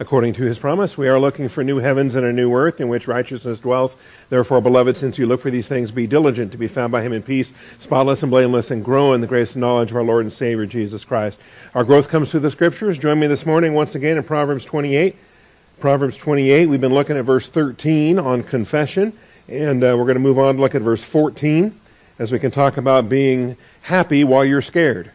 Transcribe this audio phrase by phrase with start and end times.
[0.00, 0.96] according to his promise.
[0.96, 3.96] We are looking for new heavens and a new earth in which righteousness dwells.
[4.30, 7.12] Therefore, beloved, since you look for these things, be diligent to be found by him
[7.12, 10.24] in peace, spotless and blameless, and grow in the grace and knowledge of our Lord
[10.24, 11.38] and Savior, Jesus Christ.
[11.74, 12.96] Our growth comes through the scriptures.
[12.96, 15.14] Join me this morning once again in Proverbs 28.
[15.80, 19.12] Proverbs 28, we've been looking at verse 13 on confession,
[19.48, 21.78] and uh, we're going to move on to look at verse 14
[22.18, 25.10] as we can talk about being happy while you're scared.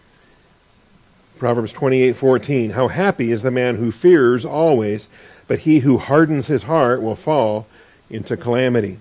[1.37, 5.09] Proverbs 28:14 How happy is the man who fears always,
[5.47, 7.67] but he who hardens his heart will fall
[8.09, 8.99] into calamity.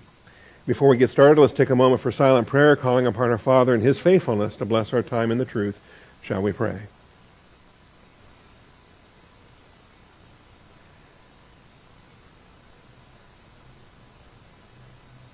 [0.67, 3.73] Before we get started, let's take a moment for silent prayer, calling upon our Father
[3.73, 5.79] and his faithfulness to bless our time in the truth.
[6.21, 6.79] Shall we pray?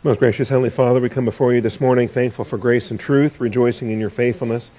[0.04, 3.40] Most gracious Heavenly Father, we come before you this morning thankful for grace and truth,
[3.40, 4.72] rejoicing in your faithfulness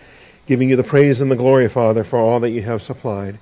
[0.47, 3.39] giving you the praise and the glory, Father, for all that you have supplied.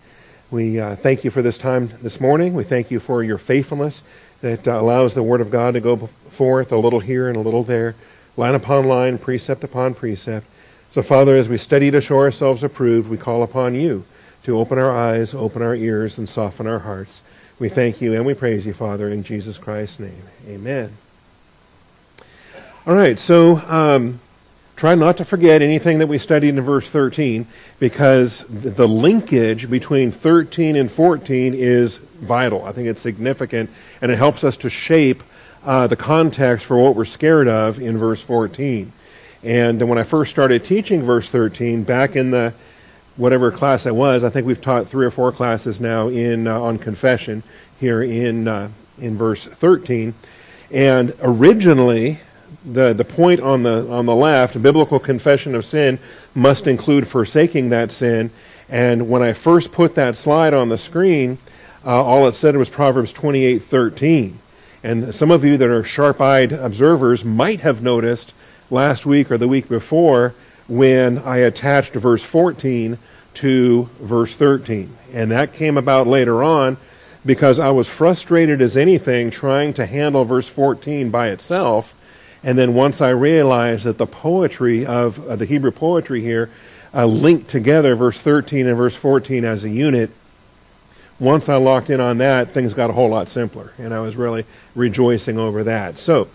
[0.50, 2.54] We uh, thank you for this time this morning.
[2.54, 4.02] We thank you for your faithfulness
[4.40, 5.96] that uh, allows the Word of God to go
[6.30, 7.94] forth a little here and a little there,
[8.36, 10.46] line upon line, precept upon precept.
[10.90, 14.04] So, Father, as we study to show ourselves approved, we call upon you
[14.42, 17.22] to open our eyes, open our ears, and soften our hearts.
[17.58, 20.22] We thank you and we praise you, Father, in Jesus Christ's name.
[20.48, 20.96] Amen.
[22.86, 24.18] All right, so um,
[24.80, 27.46] Try not to forget anything that we studied in verse 13
[27.78, 32.64] because the linkage between 13 and 14 is vital.
[32.64, 33.68] I think it's significant
[34.00, 35.22] and it helps us to shape
[35.66, 38.90] uh, the context for what we're scared of in verse 14.
[39.42, 42.54] And when I first started teaching verse 13 back in the
[43.16, 46.58] whatever class I was, I think we've taught three or four classes now in uh,
[46.58, 47.42] on confession
[47.78, 50.14] here in uh, in verse 13.
[50.70, 52.20] And originally,
[52.64, 55.98] the, the point on the, on the left, biblical confession of sin,
[56.34, 58.30] must include forsaking that sin.
[58.68, 61.38] And when I first put that slide on the screen,
[61.84, 64.34] uh, all it said was Proverbs 28:13.
[64.82, 68.32] And some of you that are sharp-eyed observers might have noticed
[68.70, 70.34] last week or the week before
[70.68, 72.96] when I attached verse 14
[73.34, 74.96] to verse 13.
[75.12, 76.76] And that came about later on
[77.26, 81.94] because I was frustrated as anything trying to handle verse 14 by itself
[82.42, 86.50] and then once I realized that the poetry of uh, the Hebrew poetry here
[86.94, 90.10] uh, linked together verse 13 and verse 14 as a unit,
[91.18, 93.74] once I locked in on that, things got a whole lot simpler.
[93.76, 95.98] And I was really rejoicing over that.
[95.98, 96.28] So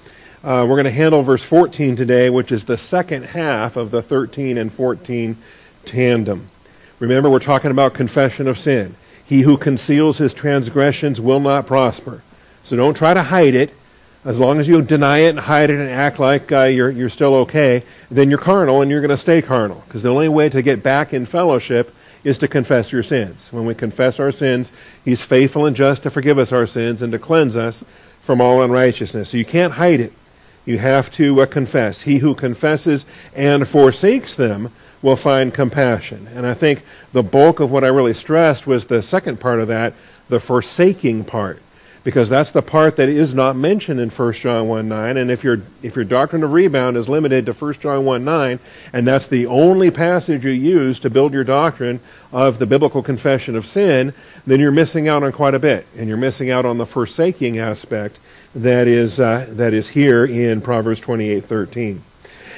[0.43, 4.03] uh, we're going to handle verse 14 today, which is the second half of the
[4.03, 5.37] 13 and 14
[5.85, 6.49] tandem.
[6.99, 8.95] Remember, we're talking about confession of sin.
[9.25, 12.21] He who conceals his transgressions will not prosper.
[12.63, 13.73] So don't try to hide it
[14.25, 17.09] as long as you deny it and hide it and act like uh, you're, you're
[17.09, 19.83] still okay, then you're carnal and you're going to stay carnal.
[19.87, 21.93] Because the only way to get back in fellowship
[22.23, 23.53] is to confess your sins.
[23.53, 24.71] When we confess our sins,
[25.05, 27.83] He's faithful and just to forgive us our sins and to cleanse us
[28.23, 29.29] from all unrighteousness.
[29.29, 30.11] So you can't hide it.
[30.65, 32.01] You have to uh, confess.
[32.01, 34.71] He who confesses and forsakes them
[35.03, 36.27] will find compassion.
[36.33, 36.81] And I think
[37.13, 39.93] the bulk of what I really stressed was the second part of that,
[40.29, 41.61] the forsaking part
[42.05, 45.17] because that's the part that is not mentioned in 1 John 1 9.
[45.17, 48.59] And if your, if your doctrine of rebound is limited to 1 John 1 9,
[48.93, 51.99] and that's the only passage you use to build your doctrine
[52.31, 54.13] of the biblical confession of sin,
[54.45, 55.87] then you're missing out on quite a bit.
[55.97, 58.19] And you're missing out on the forsaking aspect
[58.53, 62.03] that is, uh, that is here in Proverbs 28 13.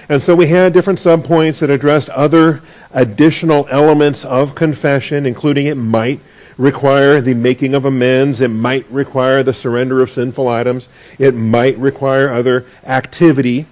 [0.09, 5.75] And so we had different subpoints that addressed other additional elements of confession, including it
[5.75, 6.19] might
[6.57, 8.41] require the making of amends.
[8.41, 10.88] It might require the surrender of sinful items.
[11.19, 13.66] It might require other activity.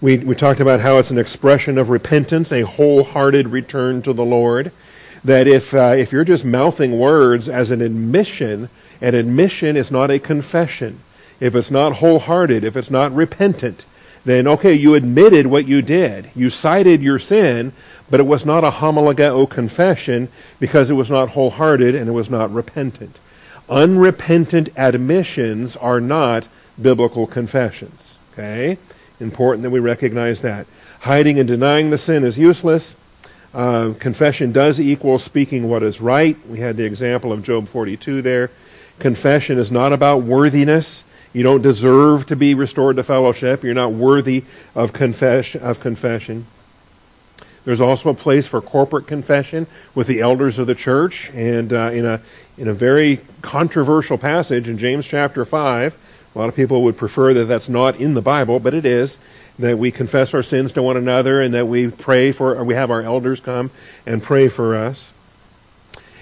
[0.00, 4.24] We, we talked about how it's an expression of repentance, a wholehearted return to the
[4.24, 4.72] Lord.
[5.24, 10.10] That if, uh, if you're just mouthing words as an admission, an admission is not
[10.10, 11.00] a confession.
[11.40, 13.84] If it's not wholehearted, if it's not repentant,
[14.28, 16.30] then okay, you admitted what you did.
[16.34, 17.72] You cited your sin,
[18.10, 20.28] but it was not a homologeo confession
[20.58, 23.16] because it was not wholehearted and it was not repentant.
[23.68, 26.48] Unrepentant admissions are not
[26.80, 28.18] biblical confessions.
[28.32, 28.78] Okay?
[29.20, 30.66] Important that we recognize that.
[31.00, 32.96] Hiding and denying the sin is useless.
[33.54, 36.36] Uh, confession does equal speaking what is right.
[36.48, 38.50] We had the example of Job 42 there.
[38.98, 41.04] Confession is not about worthiness.
[41.32, 43.62] You don't deserve to be restored to fellowship.
[43.62, 44.44] You're not worthy
[44.74, 46.46] of, of confession.
[47.64, 51.30] There's also a place for corporate confession with the elders of the church.
[51.34, 52.20] And uh, in, a,
[52.56, 55.96] in a very controversial passage in James chapter 5,
[56.34, 59.18] a lot of people would prefer that that's not in the Bible, but it is,
[59.58, 62.74] that we confess our sins to one another and that we pray for, or we
[62.74, 63.70] have our elders come
[64.06, 65.12] and pray for us.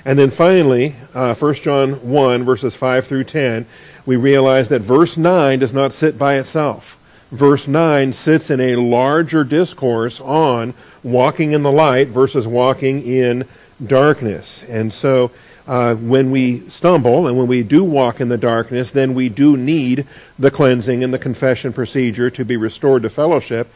[0.05, 3.67] And then finally, uh, 1 John 1, verses 5 through 10,
[4.07, 6.97] we realize that verse 9 does not sit by itself.
[7.33, 13.47] Verse 9 sits in a larger discourse on walking in the light versus walking in
[13.85, 14.65] darkness.
[14.69, 15.33] And so
[15.67, 19.57] uh, when we stumble and when we do walk in the darkness, then we do
[19.57, 20.07] need
[20.39, 23.69] the cleansing and the confession procedure to be restored to fellowship.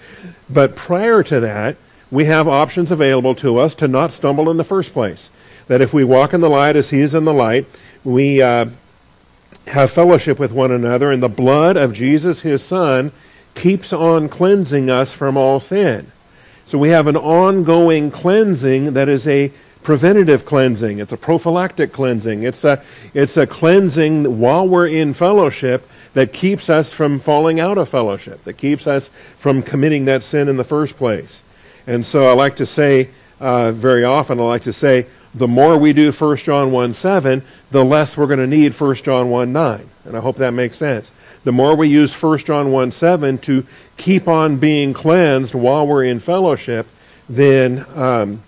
[0.48, 1.76] But prior to that,
[2.10, 5.30] we have options available to us to not stumble in the first place
[5.66, 7.64] that if we walk in the light as he is in the light,
[8.02, 8.66] we uh,
[9.70, 13.12] have fellowship with one another, and the blood of Jesus, his Son,
[13.54, 16.12] keeps on cleansing us from all sin.
[16.66, 19.52] So we have an ongoing cleansing that is a
[19.82, 20.98] preventative cleansing.
[20.98, 22.42] It's a prophylactic cleansing.
[22.42, 22.82] It's a,
[23.14, 28.44] it's a cleansing while we're in fellowship that keeps us from falling out of fellowship,
[28.44, 31.42] that keeps us from committing that sin in the first place.
[31.86, 33.08] And so I like to say,
[33.40, 37.42] uh, very often, I like to say, the more we do 1 John 1 7,
[37.70, 39.90] the less we're going to need 1 John 1 9.
[40.04, 41.12] And I hope that makes sense.
[41.44, 43.66] The more we use 1 John 1 7 to
[43.96, 46.86] keep on being cleansed while we're in fellowship,
[47.28, 48.42] then um,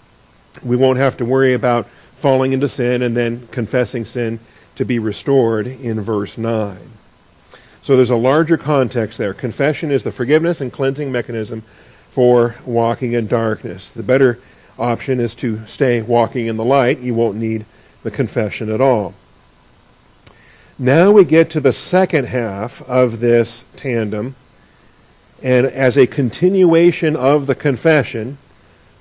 [0.62, 4.40] we won't have to worry about falling into sin and then confessing sin
[4.76, 6.79] to be restored in verse 9.
[7.82, 9.34] So there's a larger context there.
[9.34, 11.62] Confession is the forgiveness and cleansing mechanism
[12.11, 13.88] for walking in darkness.
[13.88, 14.38] The better
[14.78, 17.00] option is to stay walking in the light.
[17.00, 17.64] You won't need
[18.02, 19.14] the confession at all.
[20.78, 24.34] Now we get to the second half of this tandem,
[25.42, 28.38] and as a continuation of the confession,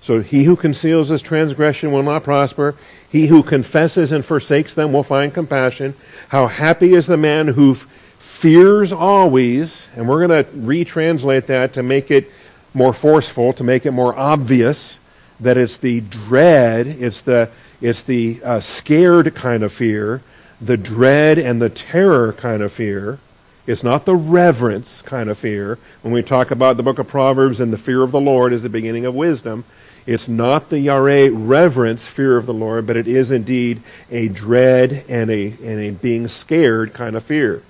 [0.01, 2.75] so he who conceals his transgression will not prosper.
[3.09, 5.94] He who confesses and forsakes them will find compassion.
[6.29, 11.83] How happy is the man who fears always, and we're going to retranslate that to
[11.83, 12.31] make it
[12.73, 15.00] more forceful, to make it more obvious
[15.42, 17.50] that it's the dread, it's the,
[17.82, 20.22] it's the uh, scared kind of fear,
[20.62, 23.20] the dread and the terror kind of fear.
[23.68, 25.78] It's not the reverence kind of fear.
[26.02, 28.64] When we talk about the book of Proverbs and the fear of the Lord is
[28.64, 29.66] the beginning of wisdom,
[30.06, 35.06] it's not the yare reverence fear of the Lord, but it is indeed a dread
[35.08, 37.64] and a, and a being scared kind of fear.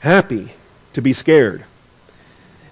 [0.00, 0.52] Happy
[0.92, 1.64] to be scared.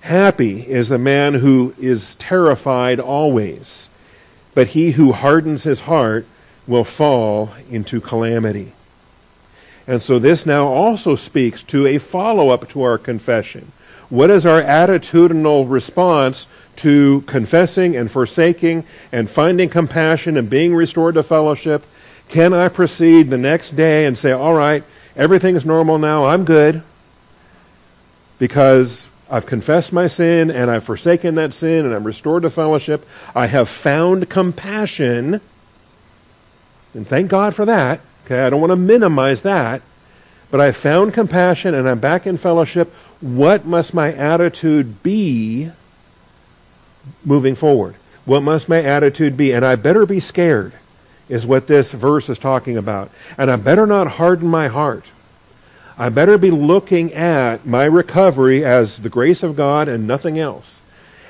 [0.00, 3.88] Happy is the man who is terrified always
[4.54, 6.26] but he who hardens his heart
[6.66, 8.72] will fall into calamity.
[9.86, 13.72] And so this now also speaks to a follow up to our confession.
[14.08, 16.46] What is our attitudinal response
[16.76, 21.84] to confessing and forsaking and finding compassion and being restored to fellowship?
[22.28, 24.84] Can I proceed the next day and say, all right,
[25.16, 26.82] everything's normal now, I'm good?
[28.38, 33.08] Because I've confessed my sin and I've forsaken that sin and I'm restored to fellowship.
[33.34, 35.40] I have found compassion.
[36.92, 38.02] And thank God for that.
[38.26, 39.80] Okay, I don't want to minimize that.
[40.50, 42.92] But I've found compassion and I'm back in fellowship.
[43.22, 45.70] What must my attitude be
[47.24, 47.94] moving forward?
[48.26, 49.54] What must my attitude be?
[49.54, 50.74] And I better be scared,
[51.30, 53.10] is what this verse is talking about.
[53.38, 55.06] And I better not harden my heart.
[56.02, 60.82] I better be looking at my recovery as the grace of God and nothing else.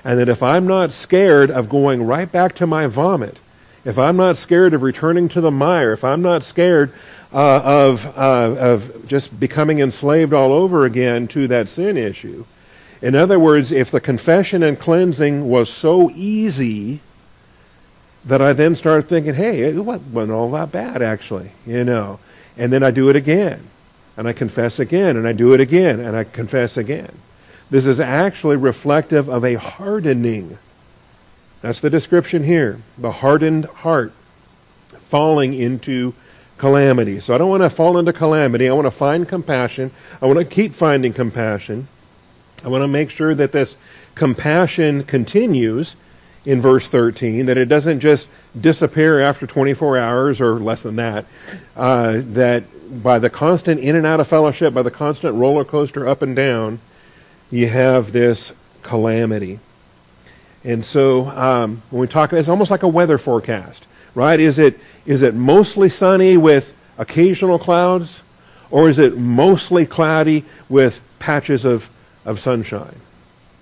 [0.02, 3.36] And that if I'm not scared of going right back to my vomit,
[3.84, 6.90] if I'm not scared of returning to the mire, if I'm not scared
[7.34, 12.46] uh, of, uh, of just becoming enslaved all over again to that sin issue,
[13.02, 17.00] in other words, if the confession and cleansing was so easy
[18.24, 22.20] that I then started thinking, hey, it wasn't all that bad, actually, you know,
[22.56, 23.69] and then I do it again
[24.16, 27.12] and I confess again, and I do it again, and I confess again.
[27.70, 30.58] This is actually reflective of a hardening.
[31.62, 34.12] That's the description here the hardened heart
[35.08, 36.12] falling into
[36.58, 37.19] calamity.
[37.20, 38.69] So I don't want to fall into calamity.
[38.69, 39.90] I want to find compassion.
[40.20, 41.88] I want to keep finding compassion.
[42.64, 43.76] I want to make sure that this
[44.14, 45.96] compassion continues
[46.44, 51.25] in verse 13, that it doesn't just disappear after 24 hours or less than that,
[51.77, 52.65] uh, that
[53.03, 56.34] by the constant in and out of fellowship, by the constant roller coaster up and
[56.34, 56.81] down,
[57.51, 59.61] you have this calamity.
[60.65, 64.39] And so um, when we talk, it's almost like a weather forecast, right?
[64.39, 68.20] Is it is it mostly sunny with occasional clouds,
[68.70, 71.91] or is it mostly cloudy with patches of,
[72.25, 73.01] of sunshine?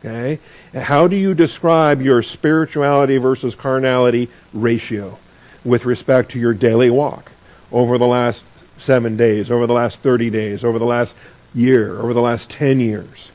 [0.01, 0.39] Okay?
[0.75, 5.19] How do you describe your spirituality versus carnality ratio
[5.65, 7.33] with respect to your daily walk
[7.71, 8.45] over the last
[8.79, 11.17] seven days, over the last 30 days, over the last
[11.55, 13.31] year, over the last 10 years.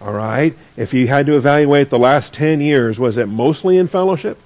[0.00, 0.54] All right?
[0.76, 4.38] If you had to evaluate the last 10 years, was it mostly in fellowship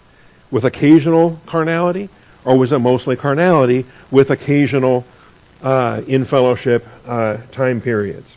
[0.50, 2.08] with occasional carnality?
[2.44, 5.04] or was it mostly carnality with occasional
[5.62, 8.36] uh, in fellowship uh, time periods?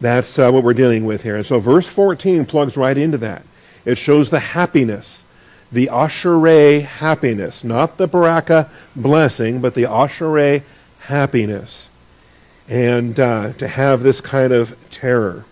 [0.00, 1.36] That's uh, what we're dealing with here.
[1.36, 3.42] And so verse 14 plugs right into that.
[3.84, 5.24] It shows the happiness,
[5.70, 10.62] the asherah happiness, not the baraka blessing, but the asherah
[11.00, 11.90] happiness.
[12.68, 15.44] And uh, to have this kind of terror.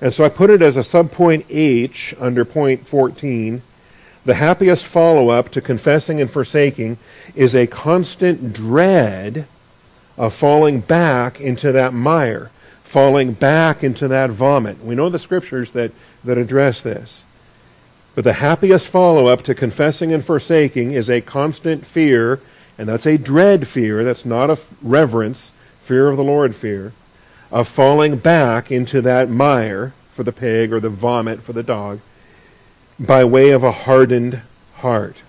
[0.00, 3.62] And so I put it as a subpoint H under point 14.
[4.24, 6.98] The happiest follow up to confessing and forsaking
[7.34, 9.46] is a constant dread
[10.16, 12.50] of falling back into that mire
[12.94, 14.80] falling back into that vomit.
[14.84, 15.90] We know the scriptures that,
[16.22, 17.24] that address this.
[18.14, 22.40] But the happiest follow up to confessing and forsaking is a constant fear,
[22.78, 24.04] and that's a dread fear.
[24.04, 25.50] That's not a reverence,
[25.82, 26.92] fear of the Lord fear,
[27.50, 31.98] of falling back into that mire for the pig or the vomit for the dog
[33.00, 34.40] by way of a hardened
[34.74, 35.20] heart.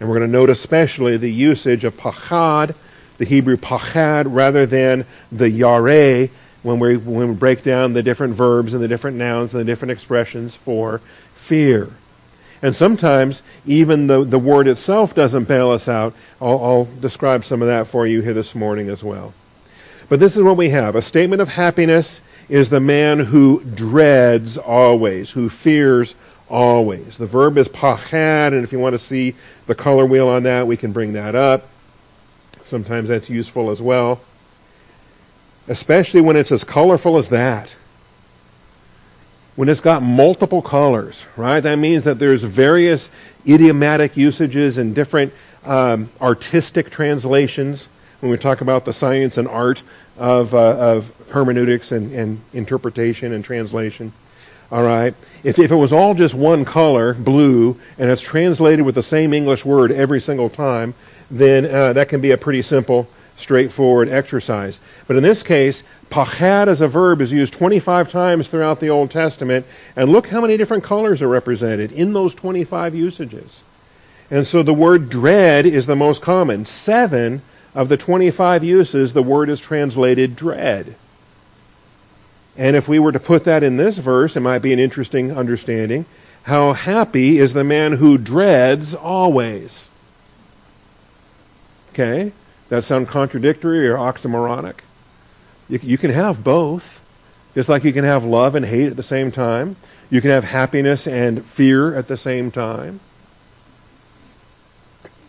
[0.00, 2.74] And we're going to note especially the usage of pachad,
[3.18, 6.30] the Hebrew pachad, rather than the yare,
[6.66, 9.64] when we, when we break down the different verbs and the different nouns and the
[9.64, 11.00] different expressions for
[11.36, 11.88] fear.
[12.60, 16.12] And sometimes even the, the word itself doesn't bail us out.
[16.40, 19.32] I'll, I'll describe some of that for you here this morning as well.
[20.08, 20.96] But this is what we have.
[20.96, 26.16] A statement of happiness is the man who dreads always, who fears
[26.48, 27.16] always.
[27.16, 30.66] The verb is pachad, and if you want to see the color wheel on that,
[30.66, 31.68] we can bring that up.
[32.64, 34.20] Sometimes that's useful as well
[35.68, 37.74] especially when it's as colorful as that.
[39.56, 41.60] When it's got multiple colors, right?
[41.60, 43.10] That means that there's various
[43.48, 45.32] idiomatic usages and different
[45.64, 47.88] um, artistic translations
[48.20, 49.82] when we talk about the science and art
[50.18, 54.12] of, uh, of hermeneutics and, and interpretation and translation.
[54.70, 55.14] All right?
[55.44, 59.32] If, if it was all just one color, blue, and it's translated with the same
[59.32, 60.94] English word every single time,
[61.30, 64.78] then uh, that can be a pretty simple straightforward exercise.
[65.06, 69.10] But in this case, pachad as a verb is used 25 times throughout the Old
[69.10, 73.62] Testament, and look how many different colors are represented in those 25 usages.
[74.30, 76.64] And so the word dread is the most common.
[76.64, 77.42] Seven
[77.74, 80.96] of the 25 uses, the word is translated dread.
[82.56, 85.30] And if we were to put that in this verse, it might be an interesting
[85.30, 86.06] understanding.
[86.44, 89.88] How happy is the man who dreads always?
[91.92, 92.32] Okay?
[92.68, 94.76] That sound contradictory or oxymoronic?
[95.68, 97.02] You, you can have both.
[97.54, 99.76] Just like you can have love and hate at the same time.
[100.10, 103.00] You can have happiness and fear at the same time.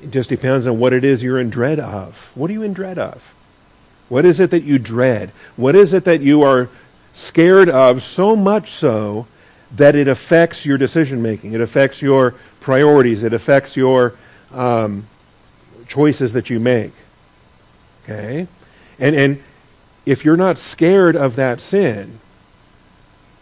[0.02, 2.32] It just depends on what it is you're in dread of.
[2.36, 3.34] What are you in dread of?
[4.10, 5.32] What is it that you dread?
[5.56, 6.70] What is it that you are
[7.14, 9.26] scared of so much so
[9.76, 11.54] that it affects your decision making?
[11.54, 13.24] It affects your priorities.
[13.24, 14.14] It affects your
[14.54, 15.08] um,
[15.88, 16.94] choices that you make.
[18.08, 18.48] Okay?
[19.00, 19.44] And, and
[20.06, 22.20] if you're not scared of that sin,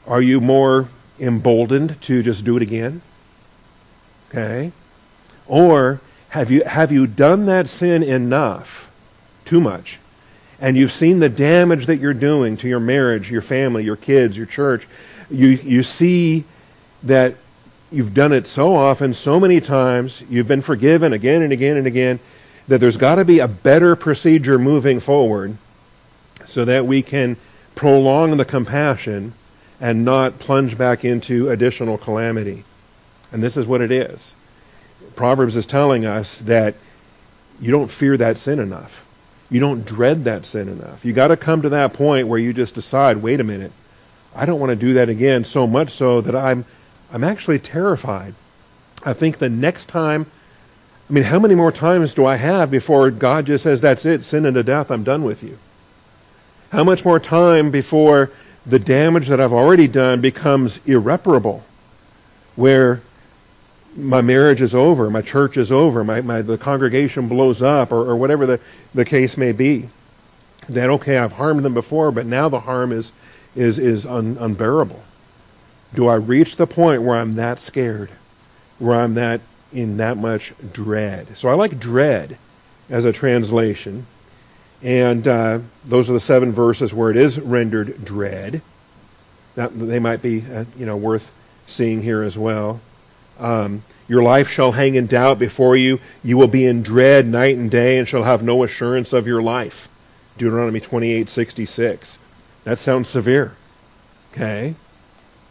[0.08, 3.02] are you more emboldened to just do it again?
[4.30, 4.72] Okay?
[5.48, 8.92] Or have you, have you done that sin enough,
[9.46, 10.00] too much,
[10.60, 14.36] and you've seen the damage that you're doing to your marriage, your family, your kids,
[14.36, 14.88] your church?
[15.30, 16.44] You, you see
[17.04, 17.36] that
[17.92, 21.88] you've done it so often, so many times, you've been forgiven again and again and
[21.88, 22.20] again,
[22.68, 25.58] that there's got to be a better procedure moving forward
[26.48, 27.38] so that we can
[27.76, 29.34] prolong the compassion
[29.80, 32.64] and not plunge back into additional calamity.
[33.32, 34.36] And this is what it is.
[35.16, 36.76] Proverbs is telling us that
[37.60, 39.06] you don't fear that sin enough.
[39.50, 41.06] You don't dread that sin enough.
[41.06, 43.72] You got to come to that point where you just decide, wait a minute,
[44.36, 46.66] I don't want to do that again so much so that I'm
[47.12, 48.34] I'm actually terrified.
[49.04, 50.26] I think the next time
[51.10, 54.24] I mean, how many more times do I have before God just says, that's it,
[54.24, 55.60] sin unto death, I'm done with you?
[56.72, 58.32] How much more time before
[58.66, 61.64] the damage that I've already done becomes irreparable,
[62.56, 63.02] where
[63.96, 68.10] my marriage is over, my church is over, my, my, the congregation blows up, or,
[68.10, 68.60] or whatever the,
[68.96, 69.90] the case may be?
[70.68, 73.12] That, okay, I've harmed them before, but now the harm is,
[73.56, 75.04] is, is un, unbearable.
[75.94, 78.10] Do I reach the point where I'm that scared,
[78.80, 79.42] where I'm that
[79.76, 81.38] in that much dread.
[81.38, 82.38] So I like dread
[82.90, 84.08] as a translation.
[84.82, 88.62] And uh, those are the seven verses where it is rendered dread.
[89.56, 91.32] That, they might be, uh, you know, worth
[91.66, 92.82] seeing here as well.
[93.40, 96.00] Um, your life shall hang in doubt before you.
[96.24, 99.42] You will be in dread night and day and shall have no assurance of your
[99.42, 99.90] life.
[100.38, 102.20] Deuteronomy twenty-eight sixty-six.
[102.66, 103.56] That sounds severe.
[104.34, 104.76] Okay?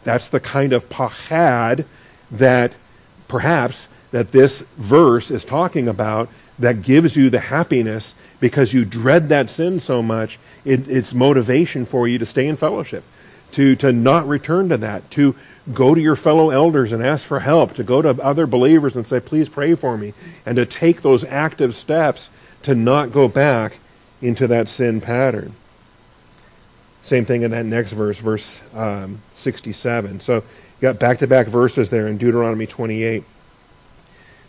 [0.04, 1.86] That's the kind of pachad
[2.30, 2.76] that
[3.26, 9.28] perhaps that this verse is talking about that gives you the happiness because you dread
[9.30, 10.38] that sin so much.
[10.64, 13.02] It, it's motivation for you to stay in fellowship,
[13.50, 15.34] to, to not return to that, to
[15.72, 19.04] go to your fellow elders and ask for help, to go to other believers and
[19.04, 20.14] say, please pray for me,
[20.46, 22.30] and to take those active steps
[22.62, 23.78] to not go back
[24.22, 25.56] into that sin pattern.
[27.02, 30.20] Same thing in that next verse, verse um, 67.
[30.20, 30.42] So you
[30.80, 33.24] got back to back verses there in Deuteronomy 28,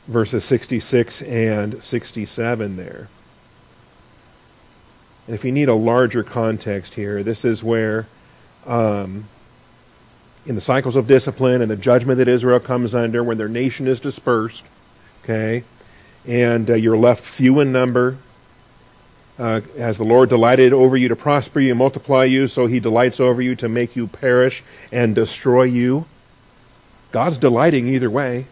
[0.07, 3.07] verses 66 and 67 there.
[5.27, 8.05] And if you need a larger context here, this is where,
[8.67, 9.27] um,
[10.45, 13.87] in the cycles of discipline and the judgment that Israel comes under, when their nation
[13.87, 14.63] is dispersed,
[15.23, 15.63] okay,
[16.27, 18.17] and uh, you're left few in number,
[19.39, 22.79] uh, as the Lord delighted over you to prosper you and multiply you, so he
[22.79, 26.05] delights over you to make you perish and destroy you.
[27.11, 28.45] God's delighting either way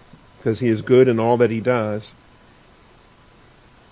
[0.43, 2.11] because he is good in all that he does.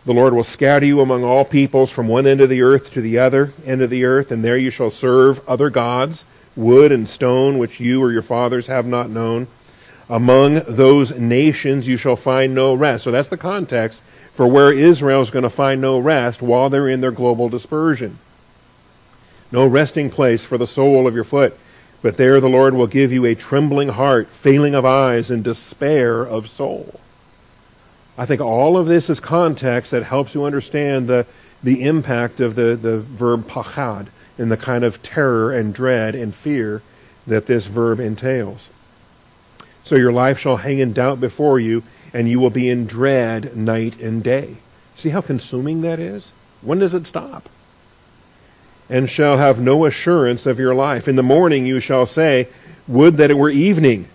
[0.04, 3.00] The Lord will scatter you among all peoples from one end of the earth to
[3.00, 6.26] the other end of the earth, and there you shall serve other gods,
[6.58, 9.48] wood and stone, which you or your fathers have not known.
[10.10, 13.06] Among those nations you shall find no rest.
[13.06, 14.02] So that's the context
[14.34, 18.20] for where Israel is going to find no rest while they're in their global dispersion.
[19.54, 21.58] No resting place for the sole of your foot,
[22.02, 26.24] but there the Lord will give you a trembling heart, failing of eyes, and despair
[26.24, 27.00] of soul.
[28.18, 31.26] I think all of this is context that helps you understand the,
[31.64, 36.34] the impact of the, the verb pachad and the kind of terror and dread and
[36.34, 36.82] fear
[37.28, 38.72] that this verb entails.
[39.84, 43.56] So your life shall hang in doubt before you, and you will be in dread
[43.56, 44.58] night and day.
[44.96, 46.34] See how consuming that is?
[46.62, 47.50] When does it stop?
[48.92, 51.08] And shall have no assurance of your life.
[51.08, 52.48] In the morning you shall say,
[52.88, 54.08] Would that it were evening.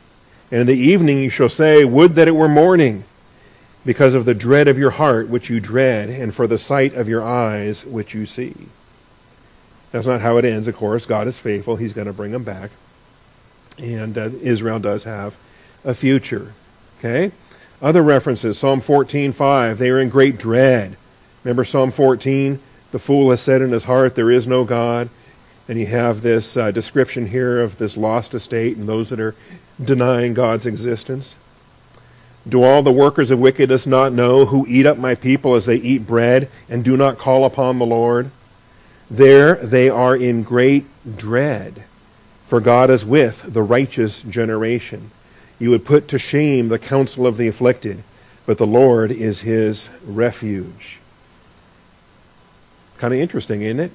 [0.53, 3.03] And in the evening you shall say, Would that it were morning.
[3.85, 7.09] Because of the dread of your heart which you dread, and for the sight of
[7.09, 8.55] your eyes which you see.
[9.93, 11.07] That's not how it ends, of course.
[11.07, 11.77] God is faithful.
[11.77, 12.71] He's going to bring them back.
[13.79, 15.37] And uh, Israel does have
[15.85, 16.53] a future.
[16.99, 17.33] Okay?
[17.81, 20.97] Other references, Psalm 14:5, they are in great dread.
[21.45, 22.61] Remember Psalm 14?
[22.97, 25.11] The fool has said in his heart, There is no God.
[25.69, 29.35] And you have this uh, description here of this lost estate and those that are
[29.79, 31.37] denying God's existence.
[32.49, 35.77] Do all the workers of wickedness not know who eat up my people as they
[35.77, 38.31] eat bread and do not call upon the Lord?
[39.11, 40.87] There they are in great
[41.19, 41.83] dread,
[42.47, 45.11] for God is with the righteous generation.
[45.59, 48.03] You would put to shame the counsel of the afflicted,
[48.47, 50.96] but the Lord is his refuge.
[52.99, 53.93] Kind of interesting, isn't it?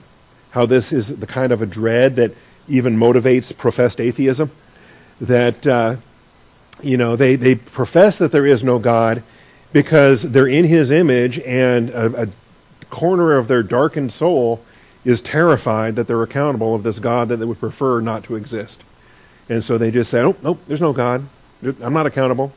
[0.51, 2.33] How this is the kind of a dread that
[2.67, 4.51] even motivates professed atheism.
[5.19, 5.95] That, uh,
[6.81, 9.23] you know, they, they profess that there is no God
[9.71, 12.27] because they're in his image and a, a
[12.89, 14.63] corner of their darkened soul
[15.03, 18.83] is terrified that they're accountable of this God that they would prefer not to exist.
[19.49, 21.27] And so they just say, oh, nope, there's no God.
[21.63, 22.53] I'm not accountable.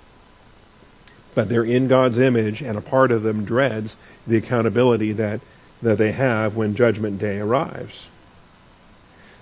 [1.34, 5.40] But they're in God's image, and a part of them dreads the accountability that,
[5.84, 8.08] that they have when Judgment Day arrives.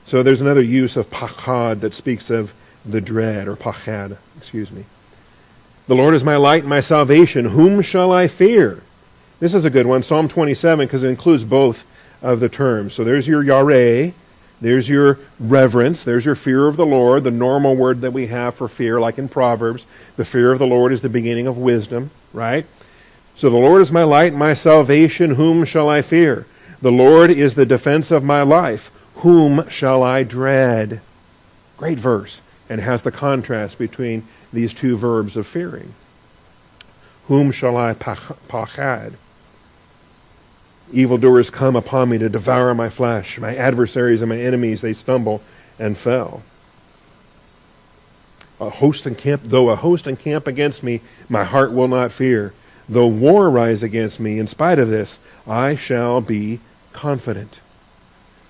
[0.06, 2.52] So there's another use of pachad that speaks of
[2.84, 4.84] the dread, or pachad, excuse me.
[5.86, 7.46] The Lord is my light and my salvation.
[7.46, 8.82] Whom shall I fear?
[9.40, 11.84] This is a good one, Psalm 27, because it includes both
[12.20, 12.94] of the terms.
[12.94, 14.12] So there's your yare,
[14.62, 16.04] there's your reverence.
[16.04, 19.18] There's your fear of the Lord, the normal word that we have for fear, like
[19.18, 19.86] in Proverbs.
[20.16, 22.64] The fear of the Lord is the beginning of wisdom, right?
[23.42, 25.34] So the Lord is my light, my salvation.
[25.34, 26.46] Whom shall I fear?
[26.80, 28.92] The Lord is the defense of my life.
[29.16, 31.00] Whom shall I dread?
[31.76, 32.40] Great verse.
[32.68, 35.92] And has the contrast between these two verbs of fearing.
[37.26, 39.14] Whom shall I pachad?
[40.92, 43.40] Evildoers come upon me to devour my flesh.
[43.40, 45.42] My adversaries and my enemies, they stumble
[45.80, 46.44] and fell.
[48.60, 52.54] A host encamp, though a host encamp against me, my heart will not fear.
[52.92, 56.60] Though war rise against me, in spite of this, I shall be
[56.92, 57.58] confident.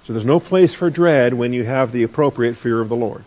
[0.04, 3.22] So there's no place for dread when you have the appropriate fear of the Lord.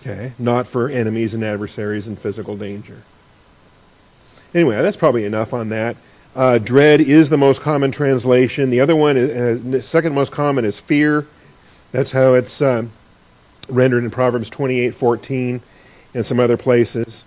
[0.00, 0.32] Okay?
[0.38, 3.02] Not for enemies and adversaries and physical danger.
[4.54, 5.94] Anyway, that's probably enough on that.
[6.34, 8.70] Uh, dread is the most common translation.
[8.70, 9.30] The other one, is,
[9.74, 11.26] uh, second most common, is fear.
[11.92, 12.86] That's how it's uh,
[13.68, 15.60] rendered in Proverbs 28:14
[16.14, 17.24] and some other places.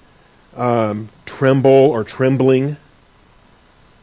[0.55, 2.77] Um, tremble or trembling.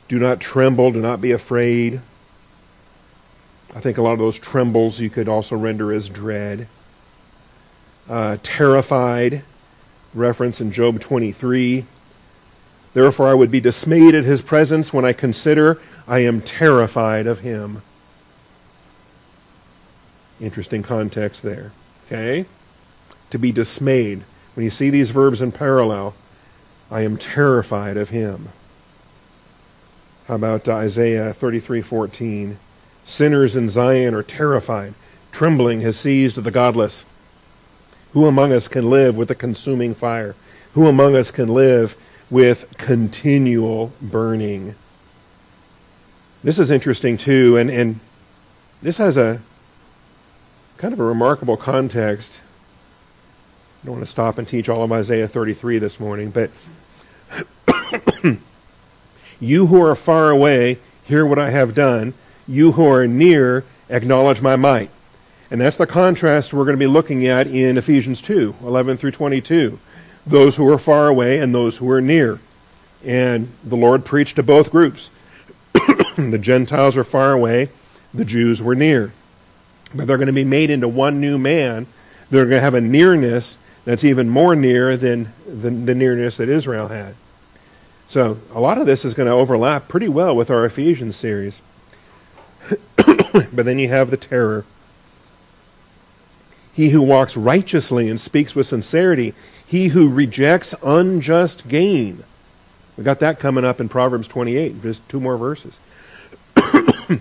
[0.09, 0.91] Do not tremble.
[0.91, 2.01] Do not be afraid.
[3.75, 6.67] I think a lot of those trembles you could also render as dread.
[8.09, 9.45] Uh, terrified,
[10.13, 11.87] reference in Job 23
[12.93, 17.41] Therefore, I would be dismayed at his presence when I consider I am terrified of
[17.41, 17.83] him.
[20.41, 21.73] Interesting context there.
[22.07, 22.47] Okay?
[23.31, 24.25] To be dismayed.
[24.55, 26.15] When you see these verbs in parallel,
[26.91, 28.49] I am terrified of him.
[30.27, 32.59] How about Isaiah 33:14?
[33.05, 34.95] Sinners in Zion are terrified.
[35.33, 37.05] Trembling has seized the godless.
[38.13, 40.35] Who among us can live with a consuming fire?
[40.75, 41.97] Who among us can live
[42.29, 44.75] with continual burning?
[46.43, 48.01] This is interesting too, and, and
[48.83, 49.41] this has a
[50.77, 52.33] kind of a remarkable context.
[53.83, 56.51] I don't want to stop and teach all of Isaiah 33 this morning, but
[59.41, 62.15] you who are far away, hear what I have done.
[62.47, 64.91] You who are near, acknowledge my might.
[65.51, 69.11] And that's the contrast we're going to be looking at in Ephesians 2, 11 through
[69.11, 69.79] 22.
[70.27, 72.39] Those who are far away and those who are near.
[73.05, 75.11] And the Lord preached to both groups.
[76.17, 77.71] the Gentiles were far away,
[78.15, 79.13] the Jews were near.
[79.95, 81.87] But they're going to be made into one new man.
[82.31, 86.49] They're going to have a nearness that's even more near than, than the nearness that
[86.49, 87.15] Israel had.
[88.11, 91.63] So a lot of this is going to overlap pretty well with our Ephesians series.
[92.97, 94.65] but then you have the terror.
[96.75, 99.33] He who walks righteously and speaks with sincerity,
[99.65, 102.25] he who rejects unjust gain.
[102.97, 105.79] We got that coming up in Proverbs 28, just two more verses.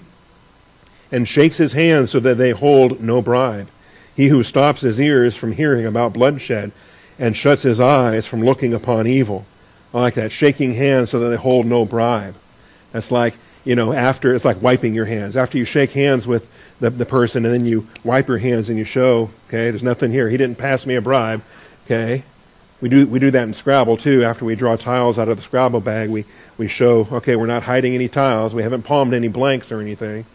[1.12, 3.67] and shakes his hands so that they hold no bribe.
[4.15, 6.71] He who stops his ears from hearing about bloodshed
[7.19, 9.45] and shuts his eyes from looking upon evil.
[9.93, 10.32] I like that.
[10.32, 12.36] Shaking hands so that they hold no bribe.
[12.91, 15.36] That's like, you know, after, it's like wiping your hands.
[15.36, 16.47] After you shake hands with
[16.80, 20.12] the, the person and then you wipe your hands and you show, okay, there's nothing
[20.12, 20.30] here.
[20.30, 21.43] He didn't pass me a bribe,
[21.86, 22.23] okay.
[22.82, 24.23] We do, we do that in Scrabble too.
[24.23, 26.25] After we draw tiles out of the Scrabble bag, we,
[26.58, 28.54] we show, okay, we're not hiding any tiles.
[28.54, 30.25] We haven't palmed any blanks or anything.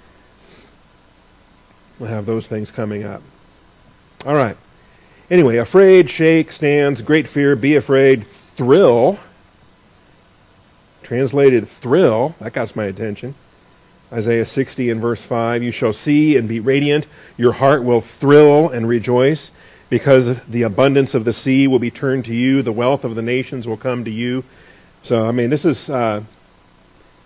[1.99, 3.23] We'll have those things coming up.
[4.27, 4.57] All right.
[5.31, 9.19] Anyway, afraid, shake, stands, great fear, be afraid, thrill.
[11.05, 13.35] Translated thrill, that got my attention.
[14.11, 18.71] Isaiah 60 and verse 5 You shall see and be radiant, your heart will thrill
[18.71, 19.51] and rejoice,
[19.91, 23.23] because the abundance of the sea will be turned to you, the wealth of the
[23.23, 24.45] nations will come to you.
[25.03, 26.23] So, I mean, this is, uh,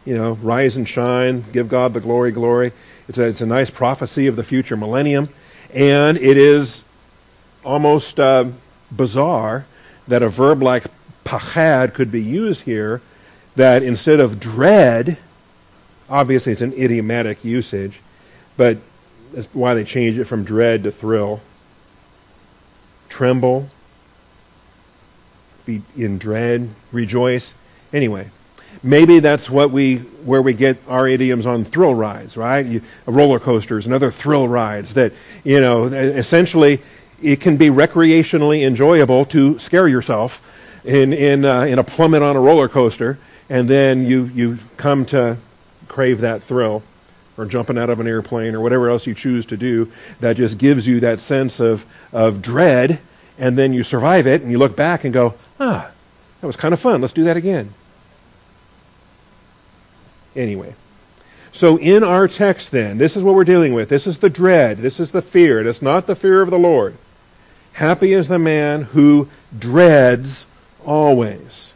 [0.04, 2.72] you know, rise and shine, give God the glory, glory.
[3.08, 5.28] It's a, it's a nice prophecy of the future millennium,
[5.72, 6.82] and it is
[7.64, 8.46] almost uh,
[8.90, 9.66] bizarre
[10.08, 10.86] that a verb like
[11.24, 13.00] pachad could be used here,
[13.58, 15.18] that instead of dread,
[16.08, 17.98] obviously it's an idiomatic usage,
[18.56, 18.78] but
[19.32, 21.40] that's why they changed it from dread to thrill.
[23.08, 23.68] Tremble,
[25.66, 27.52] be in dread, rejoice.
[27.92, 28.30] Anyway,
[28.84, 32.64] maybe that's what we where we get our idioms on thrill rides, right?
[32.64, 36.80] You, roller coasters and other thrill rides that you know essentially
[37.20, 40.40] it can be recreationally enjoyable to scare yourself
[40.84, 43.18] in, in, uh, in a plummet on a roller coaster,
[43.48, 45.36] and then you, you come to
[45.88, 46.82] crave that thrill,
[47.36, 50.58] or jumping out of an airplane, or whatever else you choose to do that just
[50.58, 53.00] gives you that sense of, of dread,
[53.38, 55.90] and then you survive it, and you look back and go, ah,
[56.40, 57.00] that was kind of fun.
[57.00, 57.72] Let's do that again.
[60.36, 60.74] Anyway.
[61.52, 63.88] So, in our text, then, this is what we're dealing with.
[63.88, 64.78] This is the dread.
[64.78, 65.66] This is the fear.
[65.66, 66.96] It's not the fear of the Lord.
[67.72, 70.46] Happy is the man who dreads
[70.84, 71.67] always.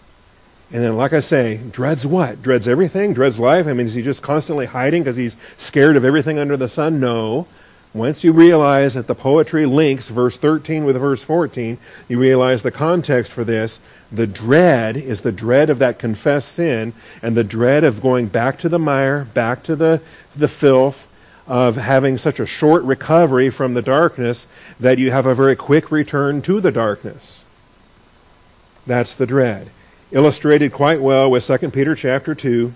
[0.73, 2.43] And then, like I say, dreads what?
[2.43, 3.13] Dreads everything?
[3.13, 3.67] Dreads life?
[3.67, 6.99] I mean, is he just constantly hiding because he's scared of everything under the sun?
[6.99, 7.47] No.
[7.93, 11.77] Once you realize that the poetry links verse 13 with verse 14,
[12.09, 13.81] you realize the context for this.
[14.11, 18.59] The dread is the dread of that confessed sin and the dread of going back
[18.61, 20.01] to the mire, back to the,
[20.35, 21.07] the filth,
[21.47, 24.47] of having such a short recovery from the darkness
[24.81, 27.45] that you have a very quick return to the darkness.
[28.87, 29.71] That's the dread.
[30.13, 32.73] Illustrated quite well with 2 Peter chapter 2.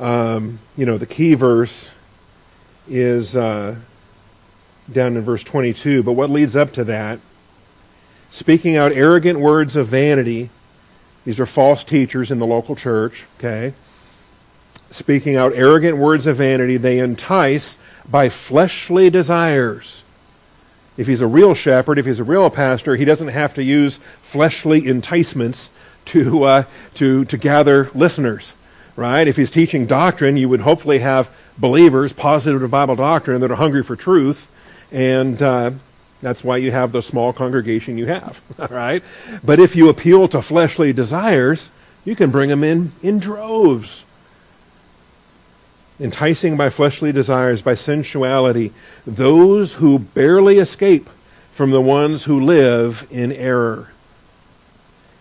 [0.00, 1.90] Um, you know, the key verse
[2.88, 3.76] is uh,
[4.90, 7.20] down in verse 22, but what leads up to that?
[8.30, 10.50] Speaking out arrogant words of vanity.
[11.24, 13.74] These are false teachers in the local church, okay?
[14.94, 17.76] speaking out arrogant words of vanity, they entice
[18.08, 20.03] by fleshly desires.
[20.96, 23.98] If he's a real shepherd, if he's a real pastor, he doesn't have to use
[24.22, 25.70] fleshly enticements
[26.06, 28.54] to, uh, to, to gather listeners,
[28.94, 29.26] right?
[29.26, 31.28] If he's teaching doctrine, you would hopefully have
[31.58, 34.50] believers, positive to Bible doctrine, that are hungry for truth.
[34.92, 35.72] And, uh,
[36.22, 39.02] That's why you have the small congregation you have, all right?
[39.42, 41.70] But if you appeal to fleshly desires,
[42.04, 44.04] you can bring them in in droves.
[46.00, 48.72] Enticing by fleshly desires, by sensuality,
[49.06, 51.08] those who barely escape
[51.52, 53.90] from the ones who live in error.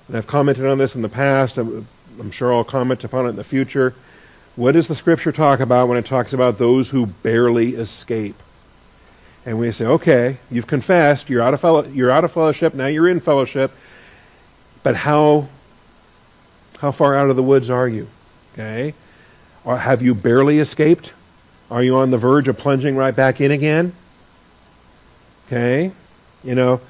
[0.07, 1.57] And I've commented on this in the past.
[1.57, 1.85] I'm,
[2.31, 3.93] sure I'll comment upon it in the future.
[4.55, 8.35] What does the scripture talk about when it talks about those who barely escape?
[9.45, 12.87] And we say, okay, you've confessed, you're out of, fellow, you're out of fellowship, now
[12.87, 13.71] you're in fellowship,
[14.83, 15.49] but how,
[16.79, 18.07] how far out of the woods are you?
[18.53, 18.93] Okay?
[19.65, 21.13] Or have you barely escaped?
[21.71, 23.93] Are you on the verge of plunging right back in again?
[25.47, 25.91] Okay?
[26.43, 26.81] You know,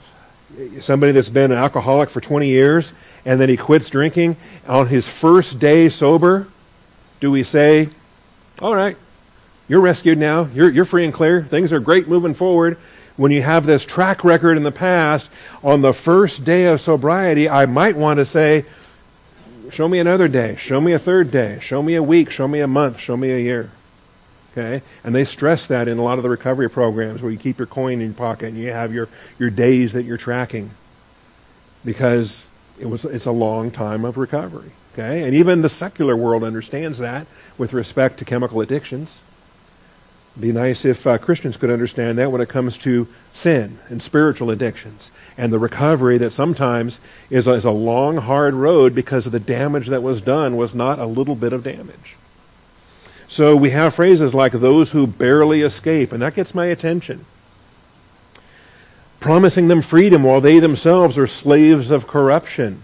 [0.81, 2.93] somebody that's been an alcoholic for 20 years
[3.25, 6.47] and then he quits drinking on his first day sober,
[7.19, 7.89] do we say,
[8.61, 8.97] all right,
[9.67, 10.49] you're rescued now.
[10.53, 11.43] You're, you're free and clear.
[11.43, 12.77] Things are great moving forward.
[13.15, 15.29] When you have this track record in the past,
[15.63, 18.65] on the first day of sobriety, I might want to say,
[19.69, 20.55] show me another day.
[20.57, 21.59] Show me a third day.
[21.61, 22.29] Show me a week.
[22.31, 22.99] Show me a month.
[22.99, 23.71] Show me a year.
[24.51, 24.83] Okay?
[25.03, 27.67] And they stress that in a lot of the recovery programs where you keep your
[27.67, 30.71] coin in your pocket and you have your, your days that you're tracking.
[31.83, 32.47] Because
[32.79, 34.71] it was, it's a long time of recovery.
[34.93, 35.23] Okay?
[35.23, 37.25] And even the secular world understands that
[37.57, 39.23] with respect to chemical addictions.
[40.39, 44.49] Be nice if uh, Christians could understand that when it comes to sin and spiritual
[44.49, 49.31] addictions and the recovery that sometimes is a, is a long, hard road because of
[49.31, 52.15] the damage that was done was not a little bit of damage.
[53.27, 57.25] So we have phrases like those who barely escape, and that gets my attention.
[59.19, 62.83] Promising them freedom while they themselves are slaves of corruption.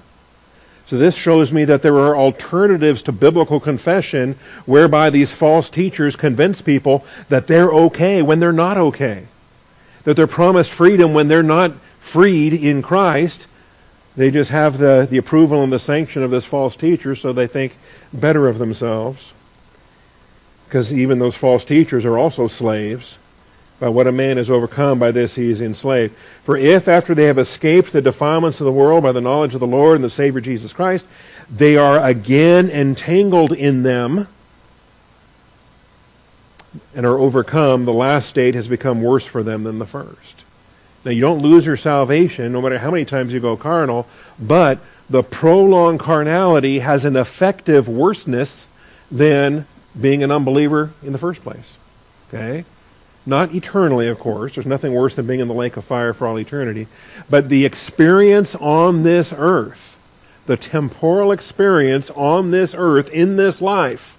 [0.90, 6.16] So this shows me that there are alternatives to biblical confession whereby these false teachers
[6.16, 9.28] convince people that they're okay when they're not okay.
[10.06, 13.46] That they're promised freedom when they're not freed in Christ.
[14.16, 17.46] They just have the, the approval and the sanction of this false teacher, so they
[17.46, 17.78] think
[18.12, 19.32] better of themselves.
[20.66, 23.20] Because even those false teachers are also slaves.
[23.80, 26.14] By what a man is overcome, by this he is enslaved.
[26.44, 29.62] For if, after they have escaped the defilements of the world by the knowledge of
[29.62, 31.08] the Lord and the Savior Jesus Christ,
[31.50, 34.28] they are again entangled in them
[36.94, 40.44] and are overcome, the last state has become worse for them than the first.
[41.06, 44.80] Now, you don't lose your salvation no matter how many times you go carnal, but
[45.10, 48.68] the prolonged carnality has an effective worseness
[49.10, 49.66] than
[50.00, 51.78] being an unbeliever in the first place.
[52.28, 52.66] Okay?
[53.26, 54.56] Not eternally, of course.
[54.56, 56.88] There's nothing worse than being in the lake of fire for all eternity.
[57.30, 59.98] But the experience on this earth,
[60.46, 64.18] the temporal experience on this earth, in this life,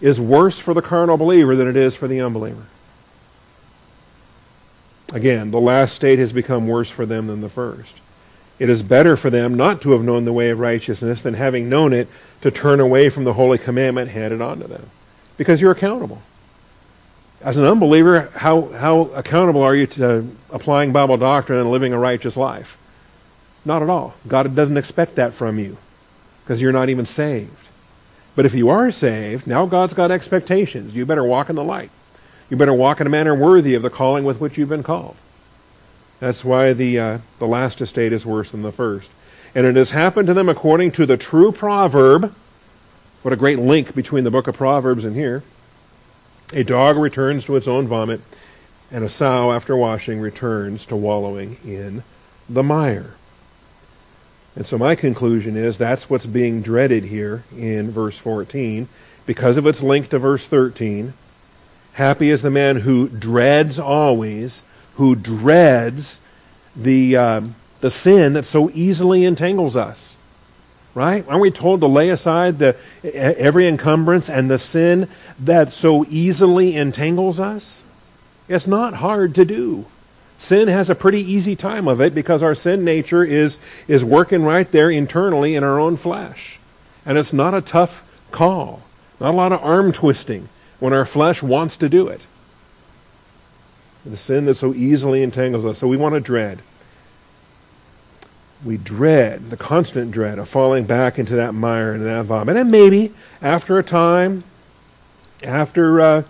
[0.00, 2.64] is worse for the carnal believer than it is for the unbeliever.
[5.12, 7.94] Again, the last state has become worse for them than the first.
[8.58, 11.68] It is better for them not to have known the way of righteousness than having
[11.68, 12.08] known it
[12.40, 14.88] to turn away from the holy commandment handed on to them.
[15.36, 16.22] Because you're accountable
[17.42, 21.98] as an unbeliever, how, how accountable are you to applying Bible doctrine and living a
[21.98, 22.78] righteous life?
[23.64, 24.14] Not at all.
[24.26, 25.76] God doesn't expect that from you
[26.44, 27.50] because you're not even saved.
[28.34, 30.94] But if you are saved, now God's got expectations.
[30.94, 31.90] You better walk in the light.
[32.48, 35.16] You better walk in a manner worthy of the calling with which you've been called.
[36.20, 39.10] That's why the, uh, the last estate is worse than the first.
[39.54, 42.34] And it has happened to them according to the true proverb.
[43.22, 45.42] What a great link between the book of Proverbs and here.
[46.52, 48.20] A dog returns to its own vomit,
[48.90, 52.02] and a sow, after washing, returns to wallowing in
[52.48, 53.14] the mire.
[54.54, 58.86] And so my conclusion is that's what's being dreaded here in verse 14
[59.24, 61.14] because of its link to verse 13.
[61.94, 64.62] Happy is the man who dreads always,
[64.96, 66.20] who dreads
[66.76, 67.40] the, uh,
[67.80, 70.18] the sin that so easily entangles us.
[70.94, 71.26] Right?
[71.26, 76.76] Aren't we told to lay aside the, every encumbrance and the sin that so easily
[76.76, 77.82] entangles us?
[78.46, 79.86] It's not hard to do.
[80.38, 84.42] Sin has a pretty easy time of it because our sin nature is, is working
[84.42, 86.58] right there internally in our own flesh.
[87.06, 88.82] And it's not a tough call,
[89.18, 92.20] not a lot of arm twisting when our flesh wants to do it.
[94.04, 95.78] The sin that so easily entangles us.
[95.78, 96.60] So we want to dread
[98.64, 102.56] we dread, the constant dread of falling back into that mire and that vomit.
[102.56, 104.44] And maybe after a time,
[105.42, 106.22] after uh,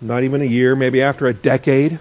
[0.00, 1.98] not even a year, maybe after a decade,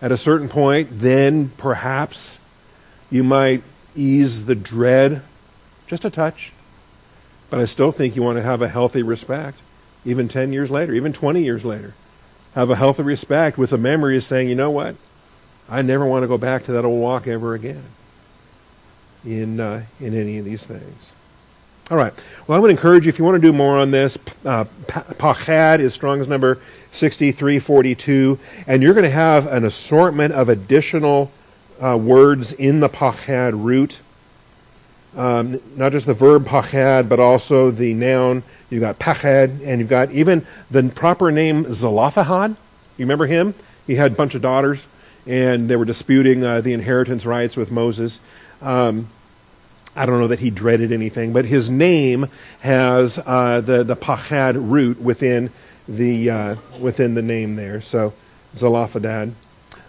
[0.00, 2.38] at a certain point, then perhaps
[3.10, 3.62] you might
[3.94, 5.22] ease the dread
[5.86, 6.52] just a touch.
[7.50, 9.58] But I still think you want to have a healthy respect,
[10.04, 11.94] even 10 years later, even 20 years later.
[12.54, 14.96] Have a healthy respect with a memory of saying, you know what?
[15.72, 17.82] I never want to go back to that old walk ever again
[19.24, 21.14] in, uh, in any of these things.
[21.90, 22.12] All right.
[22.46, 25.80] Well, I would encourage you, if you want to do more on this, uh, Pachad
[25.80, 26.58] is Strong's number
[26.92, 31.32] 6342, and you're going to have an assortment of additional
[31.82, 34.00] uh, words in the Pachad root.
[35.16, 38.42] Um, not just the verb pachad, but also the noun.
[38.70, 42.50] You've got pachad, and you've got even the proper name Zelophehad.
[42.50, 43.54] You remember him?
[43.86, 44.86] He had a bunch of daughters,
[45.26, 48.20] and they were disputing uh, the inheritance rights with Moses.
[48.60, 49.08] Um,
[49.94, 52.28] I don't know that he dreaded anything, but his name
[52.60, 55.50] has uh, the the pachad root within
[55.86, 57.80] the uh, within the name there.
[57.82, 58.14] So
[58.56, 59.34] Zelophehad,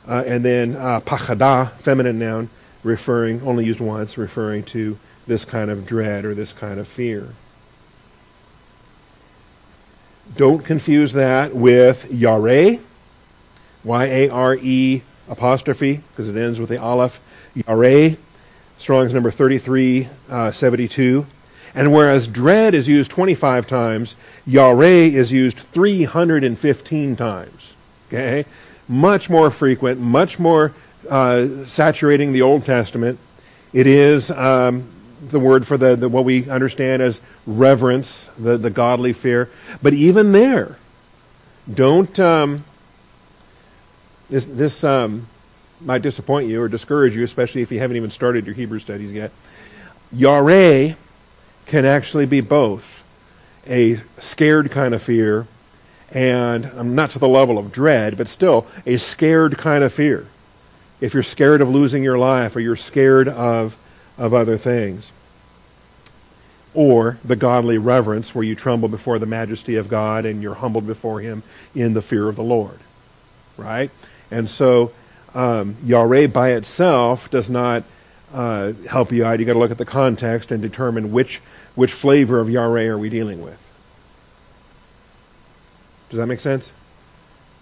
[0.08, 2.50] uh, and then uh, pachada, feminine noun,
[2.84, 7.30] referring only used once, referring to this kind of dread or this kind of fear.
[10.36, 12.80] Don't confuse that with yare,
[13.84, 17.20] Y A R E apostrophe, because it ends with the aleph.
[17.56, 18.18] Yare
[18.78, 21.20] Strong's number 3372.
[21.20, 21.26] Uh,
[21.76, 27.74] and whereas dread is used 25 times, yare is used 315 times.
[28.08, 28.46] Okay?
[28.88, 30.74] Much more frequent, much more
[31.10, 33.20] uh, saturating the Old Testament.
[33.72, 34.88] It is um,
[35.30, 39.50] the word for the, the, what we understand as reverence, the, the godly fear.
[39.82, 40.78] But even there,
[41.74, 42.66] don't um,
[44.30, 45.28] this this um,
[45.82, 49.12] might disappoint you or discourage you, especially if you haven't even started your Hebrew studies
[49.12, 49.32] yet.
[50.12, 50.96] Yare
[51.66, 53.04] can actually be both
[53.68, 55.48] a scared kind of fear
[56.12, 60.28] and um, not to the level of dread, but still a scared kind of fear.
[61.02, 63.76] If you're scared of losing your life or you're scared of,
[64.18, 65.12] of other things.
[66.76, 70.88] Or the godly reverence where you tremble before the majesty of God and you're humbled
[70.88, 71.44] before Him
[71.76, 72.80] in the fear of the Lord.
[73.58, 73.92] Right?
[74.34, 74.92] And so
[75.36, 77.84] um, Yare by itself does not
[78.34, 79.40] uh, help you out.
[79.40, 81.40] You've got to look at the context and determine which,
[81.76, 83.60] which flavor of Yare are we dealing with.
[86.10, 86.72] Does that make sense?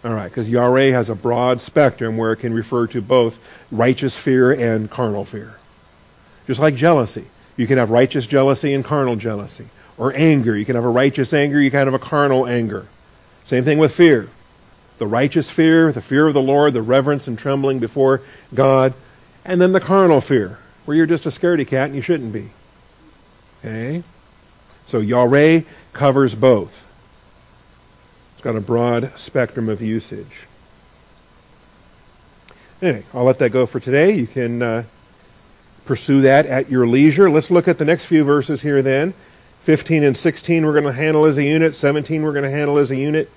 [0.03, 3.37] All right, because Yare has a broad spectrum where it can refer to both
[3.69, 5.55] righteous fear and carnal fear.
[6.47, 7.25] Just like jealousy.
[7.57, 9.67] You can have righteous jealousy and carnal jealousy.
[9.97, 10.57] Or anger.
[10.57, 12.87] You can have a righteous anger, you can have a carnal anger.
[13.45, 14.29] Same thing with fear
[15.01, 18.21] the righteous fear, the fear of the Lord, the reverence and trembling before
[18.53, 18.93] God,
[19.43, 22.51] and then the carnal fear, where you're just a scaredy cat and you shouldn't be.
[23.65, 24.03] Okay?
[24.85, 26.85] So Yare covers both.
[28.35, 30.41] It's got a broad spectrum of usage.
[32.79, 34.13] Anyway, I'll let that go for today.
[34.13, 34.83] You can uh,
[35.85, 37.27] pursue that at your leisure.
[37.27, 39.15] Let's look at the next few verses here then.
[39.63, 41.73] 15 and 16 we're going to handle as a unit.
[41.73, 43.31] 17 we're going to handle as a unit.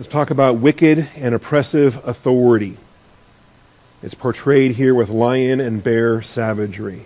[0.00, 2.78] Let's talk about wicked and oppressive authority.
[4.02, 7.02] It's portrayed here with lion and bear savagery.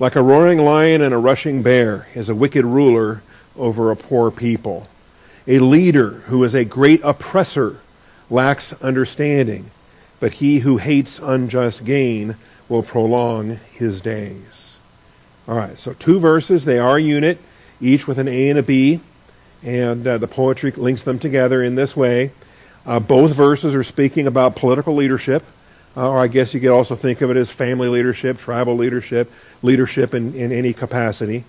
[0.00, 3.22] Like a roaring lion and a rushing bear is a wicked ruler
[3.54, 4.88] over a poor people.
[5.46, 7.78] A leader who is a great oppressor
[8.28, 9.70] lacks understanding,
[10.18, 12.34] but he who hates unjust gain
[12.68, 14.78] will prolong his days.
[15.46, 17.38] All right, so two verses, they are a unit,
[17.80, 18.98] each with an A and a B
[19.66, 22.30] and uh, the poetry links them together in this way.
[22.86, 25.42] Uh, both verses are speaking about political leadership,
[25.96, 29.30] uh, or I guess you could also think of it as family leadership, tribal leadership,
[29.62, 31.44] leadership in, in any capacity.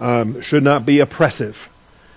[0.00, 1.68] Um, should not be oppressive.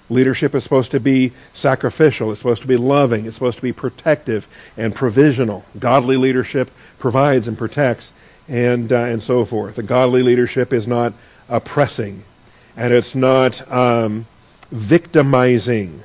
[0.09, 2.31] Leadership is supposed to be sacrificial.
[2.31, 3.25] It's supposed to be loving.
[3.25, 5.65] It's supposed to be protective and provisional.
[5.77, 8.11] Godly leadership provides and protects,
[8.47, 9.75] and uh, and so forth.
[9.75, 11.13] The godly leadership is not
[11.47, 12.23] oppressing,
[12.75, 14.25] and it's not um,
[14.73, 16.01] victimizing.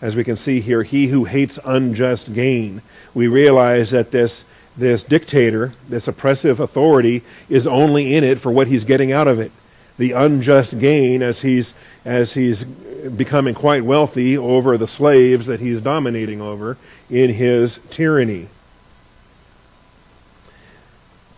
[0.00, 2.82] As we can see here, he who hates unjust gain.
[3.12, 4.44] We realize that this,
[4.76, 9.40] this dictator, this oppressive authority, is only in it for what he's getting out of
[9.40, 9.50] it.
[9.98, 11.74] The unjust gain as he's,
[12.04, 16.78] as he's becoming quite wealthy over the slaves that he's dominating over
[17.10, 18.48] in his tyranny.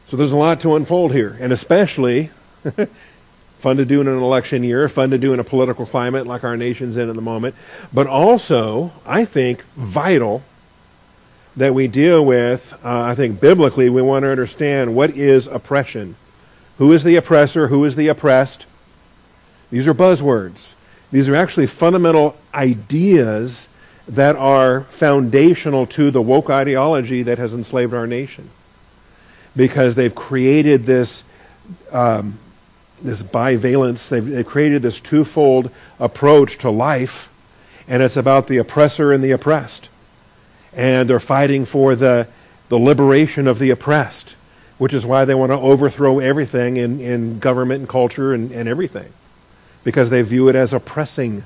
[0.09, 2.31] So there's a lot to unfold here, and especially
[3.63, 6.43] Fun to do in an election year, fun to do in a political climate like
[6.43, 7.55] our nation's in at the moment.
[7.93, 10.43] But also, I think, vital
[11.57, 16.17] that we deal with, uh, I think biblically, we want to understand what is oppression.
[16.79, 17.69] Who is the oppressor?
[17.69, 18.67] Who is the oppressed?
[19.71, 20.73] These are buzzwords.
[21.13, 23.69] These are actually fundamental ideas
[24.09, 28.51] that are foundational to the woke ideology that has enslaved our nation.
[29.55, 31.23] Because they've created this
[31.93, 32.41] um,
[33.03, 34.09] this bivalence.
[34.09, 37.29] They've, they've created this twofold approach to life,
[37.89, 39.89] and it's about the oppressor and the oppressed.
[40.73, 42.27] and they're fighting for the,
[42.69, 44.37] the liberation of the oppressed,
[44.79, 48.69] which is why they want to overthrow everything in, in government and culture and, and
[48.69, 49.13] everything,
[49.85, 51.45] because they view it as oppressing.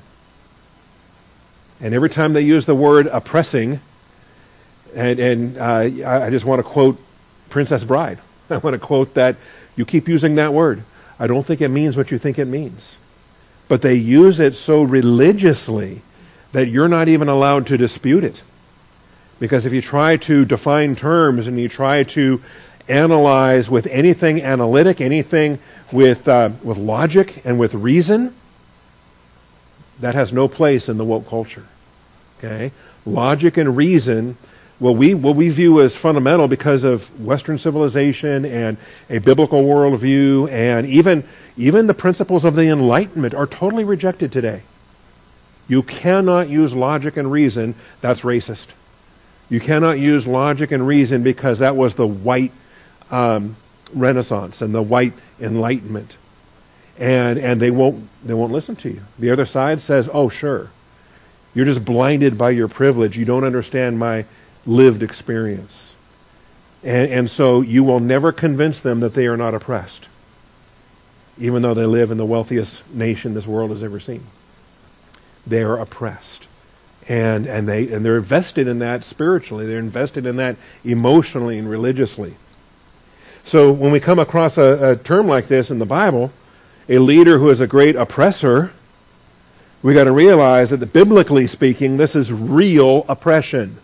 [1.81, 3.81] And every time they use the word oppressing,
[4.95, 6.97] and, and uh, I just want to quote
[7.49, 8.19] Princess Bride.
[8.49, 9.35] I want to quote that.
[9.75, 10.81] You keep using that word.
[11.19, 12.97] I don't think it means what you think it means.
[13.67, 16.01] But they use it so religiously
[16.53, 18.43] that you're not even allowed to dispute it.
[19.39, 22.41] Because if you try to define terms and you try to
[22.87, 25.59] analyze with anything analytic, anything
[25.91, 28.33] with, uh, with logic and with reason,
[29.99, 31.65] that has no place in the woke culture.
[32.37, 32.71] Okay?
[33.05, 34.37] Logic and reason,
[34.79, 38.77] what we, what we view as fundamental because of Western civilization and
[39.09, 41.23] a biblical worldview and even,
[41.57, 44.61] even the principles of the Enlightenment are totally rejected today.
[45.67, 47.75] You cannot use logic and reason.
[48.01, 48.67] That's racist.
[49.49, 52.51] You cannot use logic and reason because that was the white
[53.09, 53.55] um,
[53.93, 56.15] Renaissance and the white Enlightenment
[56.99, 59.01] and and they won't they won't listen to you.
[59.19, 60.69] The other side says, "Oh, sure.
[61.53, 63.17] You're just blinded by your privilege.
[63.17, 64.25] You don't understand my
[64.67, 65.95] lived experience."
[66.83, 70.07] And, and so you will never convince them that they are not oppressed,
[71.39, 74.23] even though they live in the wealthiest nation this world has ever seen.
[75.45, 76.45] They are oppressed.
[77.09, 79.65] And, and, they, and they're invested in that spiritually.
[79.65, 82.35] They're invested in that emotionally and religiously.
[83.43, 86.33] So when we come across a, a term like this in the Bible,
[86.89, 88.73] a leader who is a great oppressor,
[89.81, 93.77] we got to realize that, the, biblically speaking, this is real oppression.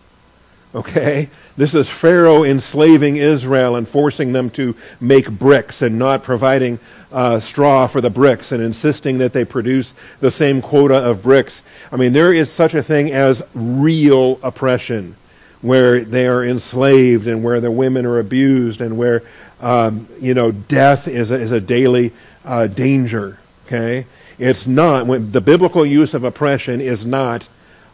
[0.74, 1.28] Okay?
[1.56, 6.80] This is Pharaoh enslaving Israel and forcing them to make bricks and not providing
[7.12, 11.62] uh, straw for the bricks and insisting that they produce the same quota of bricks.
[11.92, 15.14] I mean, there is such a thing as real oppression
[15.62, 19.22] where they are enslaved and where the women are abused and where,
[19.60, 22.12] um, you know, death is a, is a daily
[22.44, 23.38] uh, danger.
[23.66, 24.06] Okay,
[24.38, 27.48] it's not when the biblical use of oppression is not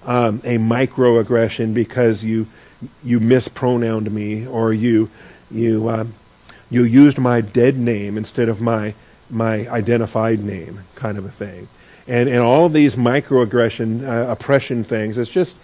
[0.05, 2.49] um, a microaggression because you
[3.05, 5.11] you mispronounced me or you
[5.51, 6.07] you uh,
[6.70, 8.95] you used my dead name instead of my
[9.28, 11.68] my identified name, kind of a thing.
[12.07, 15.57] And and all of these microaggression uh, oppression things, it's just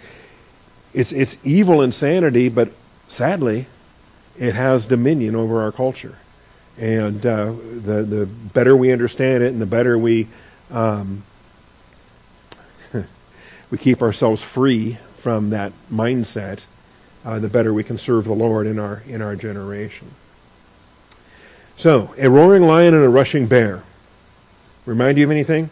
[0.93, 2.71] it's it's evil insanity, but
[3.07, 3.67] sadly,
[4.37, 6.17] it has dominion over our culture.
[6.77, 10.27] And uh, the, the better we understand it and the better we,
[10.69, 11.23] um,
[13.71, 16.67] we keep ourselves free from that mindset,
[17.27, 20.07] uh, the better we can serve the Lord in our, in our generation.
[21.75, 23.83] So, a roaring lion and a rushing bear.
[24.85, 25.69] Remind you of anything?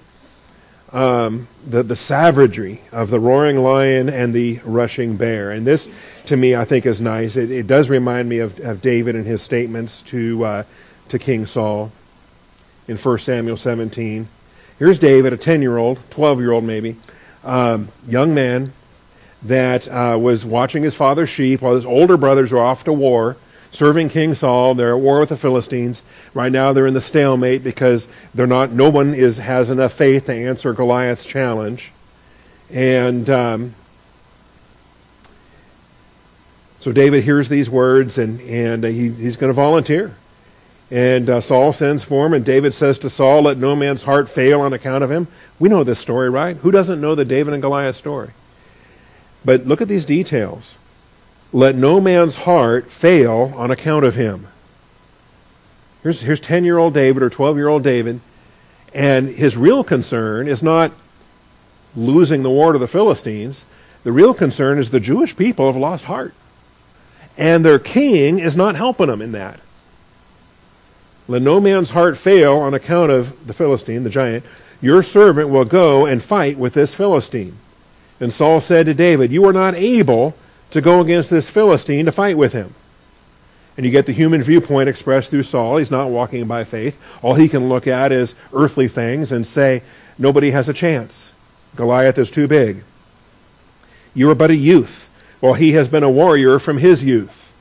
[0.92, 5.52] Um, the, the savagery of the roaring lion and the rushing bear.
[5.52, 5.88] And this,
[6.26, 7.38] to me, I think is nice.
[7.38, 10.64] It, it does remind me of, of David and his statements to, uh,
[11.08, 11.94] to King Saul
[12.86, 14.28] in 1 Samuel 17.
[14.78, 16.98] Here's David, a 10 year old, 12 year old maybe,
[17.46, 18.74] um, young man
[19.44, 23.38] that uh, was watching his father's sheep while his older brothers were off to war,
[23.72, 24.76] serving King Saul.
[24.76, 26.02] They're at war with the Philistines.
[26.34, 30.26] Right now they're in the stalemate because they're not, no one is, has enough faith
[30.26, 31.92] to answer Goliath's challenge.
[32.72, 33.76] And um,
[36.80, 40.16] so David hears these words and, and uh, he, he's going to volunteer.
[40.92, 44.30] And uh, Saul sends for him, and David says to Saul, Let no man's heart
[44.30, 45.28] fail on account of him.
[45.58, 46.56] We know this story, right?
[46.58, 48.30] Who doesn't know the David and Goliath story?
[49.46, 50.76] But look at these details.
[51.54, 54.48] Let no man's heart fail on account of him.
[56.04, 58.20] Here's, here's 10 year old David or 12 year old David,
[58.94, 60.92] and his real concern is not
[61.96, 63.66] losing the war to the Philistines.
[64.04, 66.34] The real concern is the Jewish people have lost heart.
[67.38, 69.60] And their king is not helping them in that.
[71.28, 74.46] Let no man's heart fail on account of the Philistine, the giant.
[74.82, 77.58] Your servant will go and fight with this Philistine.
[78.20, 80.36] And Saul said to David, You are not able
[80.72, 82.74] to go against this Philistine to fight with him.
[83.78, 85.78] And you get the human viewpoint expressed through Saul.
[85.78, 86.98] He's not walking by faith.
[87.22, 89.84] All he can look at is earthly things and say,
[90.18, 91.34] Nobody has a chance.
[91.76, 92.84] Goliath is too big.
[94.14, 95.10] You are but a youth,
[95.42, 97.52] while he has been a warrior from his youth.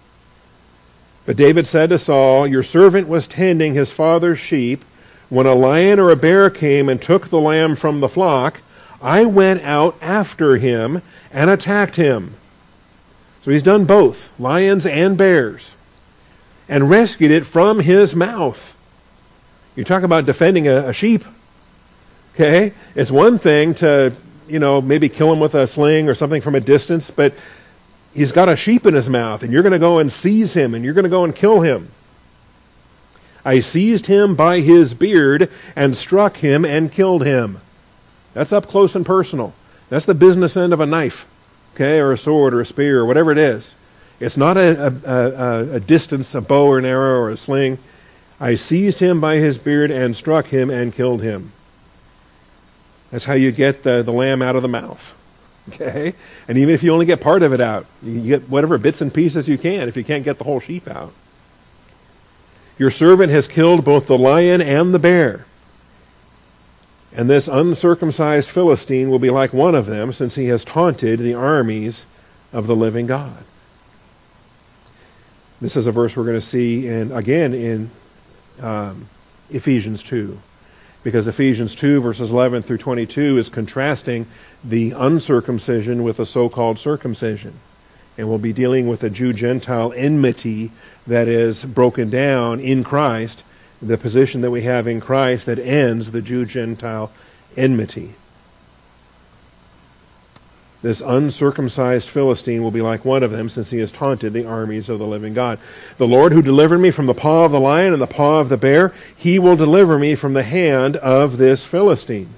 [1.26, 4.84] But David said to Saul, Your servant was tending his father's sheep.
[5.30, 8.61] When a lion or a bear came and took the lamb from the flock,
[9.05, 12.34] I went out after him and attacked him.
[13.44, 15.74] So he's done both, lions and bears,
[16.70, 18.74] and rescued it from his mouth.
[19.76, 21.22] You talk about defending a, a sheep.
[22.34, 22.72] Okay?
[22.94, 24.14] It's one thing to,
[24.48, 27.34] you know, maybe kill him with a sling or something from a distance, but
[28.14, 30.74] he's got a sheep in his mouth, and you're going to go and seize him,
[30.74, 31.90] and you're going to go and kill him.
[33.44, 37.61] I seized him by his beard and struck him and killed him.
[38.35, 39.55] That's up close and personal.
[39.89, 41.26] That's the business end of a knife,
[41.74, 43.76] okay, or a sword or a spear or whatever it is.
[44.20, 47.78] It's not a, a, a, a distance, a bow or an arrow or a sling.
[48.41, 51.53] I seized him by his beard and struck him and killed him.
[53.11, 55.14] That's how you get the, the lamb out of the mouth.
[55.68, 56.14] Okay?
[56.47, 59.14] And even if you only get part of it out, you get whatever bits and
[59.14, 61.12] pieces you can if you can't get the whole sheep out.
[62.76, 65.47] Your servant has killed both the lion and the bear.
[67.14, 71.34] And this uncircumcised Philistine will be like one of them, since he has taunted the
[71.34, 72.06] armies
[72.52, 73.44] of the living God.
[75.60, 77.90] This is a verse we're going to see in, again in
[78.60, 79.08] um,
[79.50, 80.38] Ephesians 2.
[81.04, 84.26] Because Ephesians 2, verses 11 through 22, is contrasting
[84.64, 87.54] the uncircumcision with the so called circumcision.
[88.16, 90.72] And we'll be dealing with a Jew Gentile enmity
[91.06, 93.44] that is broken down in Christ,
[93.80, 97.10] the position that we have in Christ that ends the Jew Gentile
[97.56, 98.14] enmity.
[100.84, 104.90] This uncircumcised Philistine will be like one of them, since he has taunted the armies
[104.90, 105.58] of the living God.
[105.96, 108.50] The Lord who delivered me from the paw of the lion and the paw of
[108.50, 112.34] the bear, he will deliver me from the hand of this Philistine.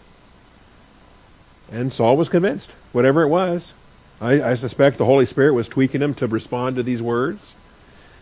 [1.73, 3.75] And Saul was convinced, whatever it was.
[4.21, 7.55] I, I suspect the Holy Spirit was tweaking him to respond to these words,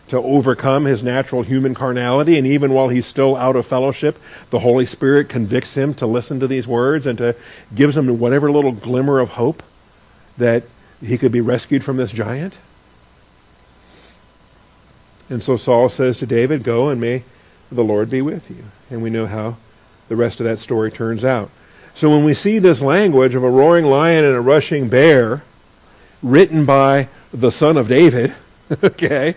[0.07, 2.37] to overcome his natural human carnality.
[2.37, 6.39] And even while he's still out of fellowship, the Holy Spirit convicts him to listen
[6.39, 7.35] to these words and to
[7.73, 9.63] gives him whatever little glimmer of hope
[10.37, 10.63] that
[11.01, 12.57] he could be rescued from this giant?
[15.29, 17.23] And so Saul says to David, Go and may
[17.71, 18.65] the Lord be with you.
[18.89, 19.57] And we know how
[20.07, 21.49] the rest of that story turns out.
[21.95, 25.43] So when we see this language of a roaring lion and a rushing bear
[26.21, 28.35] written by the son of David,
[28.83, 29.35] okay,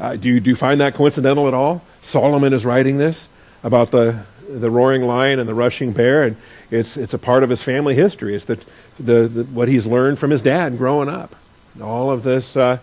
[0.00, 1.82] uh, do, you, do you find that coincidental at all?
[2.00, 3.28] Solomon is writing this
[3.62, 6.36] about the, the roaring lion and the rushing bear, and
[6.70, 8.34] it's, it's a part of his family history.
[8.34, 8.58] It's the,
[8.98, 11.36] the, the what he's learned from his dad growing up.
[11.82, 12.78] All of this, uh,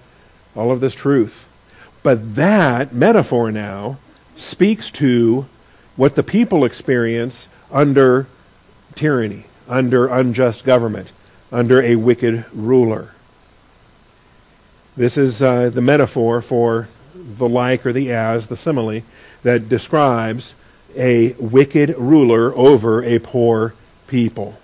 [0.55, 1.47] all of this truth.
[2.03, 3.97] But that metaphor now
[4.37, 5.47] speaks to
[5.95, 8.27] what the people experience under
[8.93, 11.11] tyranny, under unjust government,
[11.51, 13.13] under a wicked ruler.
[14.95, 16.87] This is uh, the metaphor for
[17.17, 19.01] the like or the as, the simile,
[19.43, 20.53] that describes
[20.95, 23.73] a wicked ruler over a poor
[24.07, 24.57] people.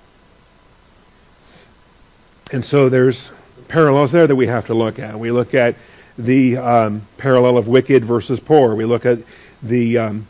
[2.51, 3.32] And so there's
[3.68, 5.18] parallels there that we have to look at.
[5.20, 5.76] We look at
[6.18, 8.76] the um, parallel of wicked versus poor.
[8.76, 9.20] We look at
[9.62, 10.28] the um,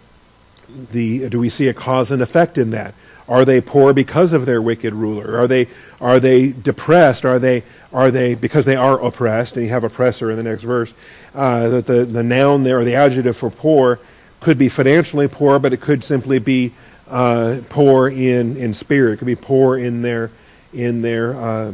[0.92, 2.94] the do we see a cause and effect in that?
[3.28, 5.38] Are they poor because of their wicked ruler?
[5.38, 5.68] Are they
[6.00, 7.26] are they depressed?
[7.26, 7.64] Are they
[7.94, 9.56] are they because they are oppressed?
[9.56, 10.94] And you have oppressor in the next verse.
[11.34, 14.00] Uh, that the the noun there or the adjective for poor
[14.40, 16.74] could be financially poor, but it could simply be
[17.10, 19.14] uh, poor in, in spirit.
[19.14, 20.32] It could be poor in their
[20.74, 21.74] in their uh,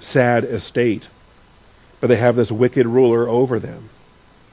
[0.00, 1.08] sad estate.
[2.00, 3.90] But they have this wicked ruler over them.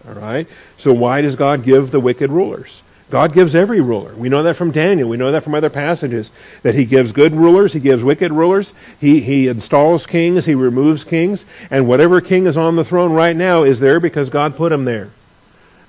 [0.08, 0.48] All right.
[0.78, 2.82] So why does God give the wicked rulers?
[3.10, 4.16] God gives every ruler.
[4.16, 5.08] We know that from Daniel.
[5.08, 6.32] We know that from other passages.
[6.64, 11.04] That he gives good rulers, he gives wicked rulers, he, he installs kings, he removes
[11.04, 14.72] kings, and whatever king is on the throne right now is there because God put
[14.72, 15.12] him there.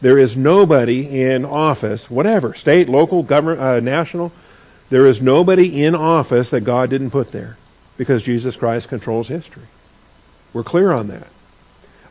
[0.03, 4.31] There is nobody in office, whatever, state, local, government, uh, national,
[4.91, 7.57] there is nobody in office that God didn't put there
[7.97, 9.64] because Jesus Christ controls history.
[10.53, 11.29] We're clear on that.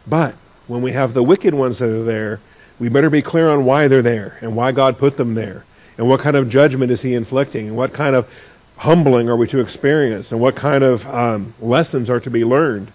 [0.06, 0.36] But
[0.68, 2.40] when we have the wicked ones that are there,
[2.80, 5.66] we better be clear on why they're there and why God put them there
[5.98, 8.30] and what kind of judgment is he inflicting and what kind of
[8.78, 12.92] humbling are we to experience and what kind of um, lessons are to be learned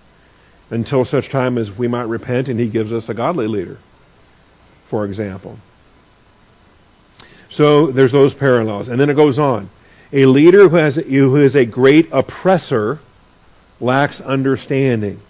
[0.69, 3.79] until such time as we might repent and he gives us a godly leader
[4.91, 5.57] for example.
[7.49, 8.89] So there's those parallels.
[8.89, 9.71] And then it goes on.
[10.13, 12.99] A leader who, has, who is a great oppressor
[13.81, 15.21] lacks understanding.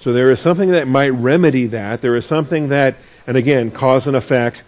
[0.00, 2.02] So there is something that might remedy that.
[2.02, 2.96] There is something that,
[3.28, 4.64] and again, cause and effect.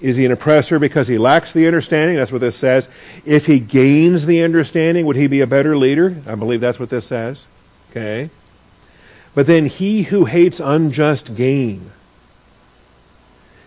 [0.00, 2.16] Is he an oppressor because he lacks the understanding?
[2.16, 2.88] That's what this says.
[3.26, 6.16] If he gains the understanding, would he be a better leader?
[6.26, 7.44] I believe that's what this says.
[7.90, 8.30] Okay.
[9.34, 11.90] But then he who hates unjust gain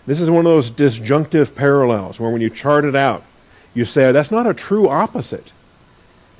[0.05, 3.23] this is one of those disjunctive parallels where when you chart it out,
[3.73, 5.51] you say, that's not a true opposite.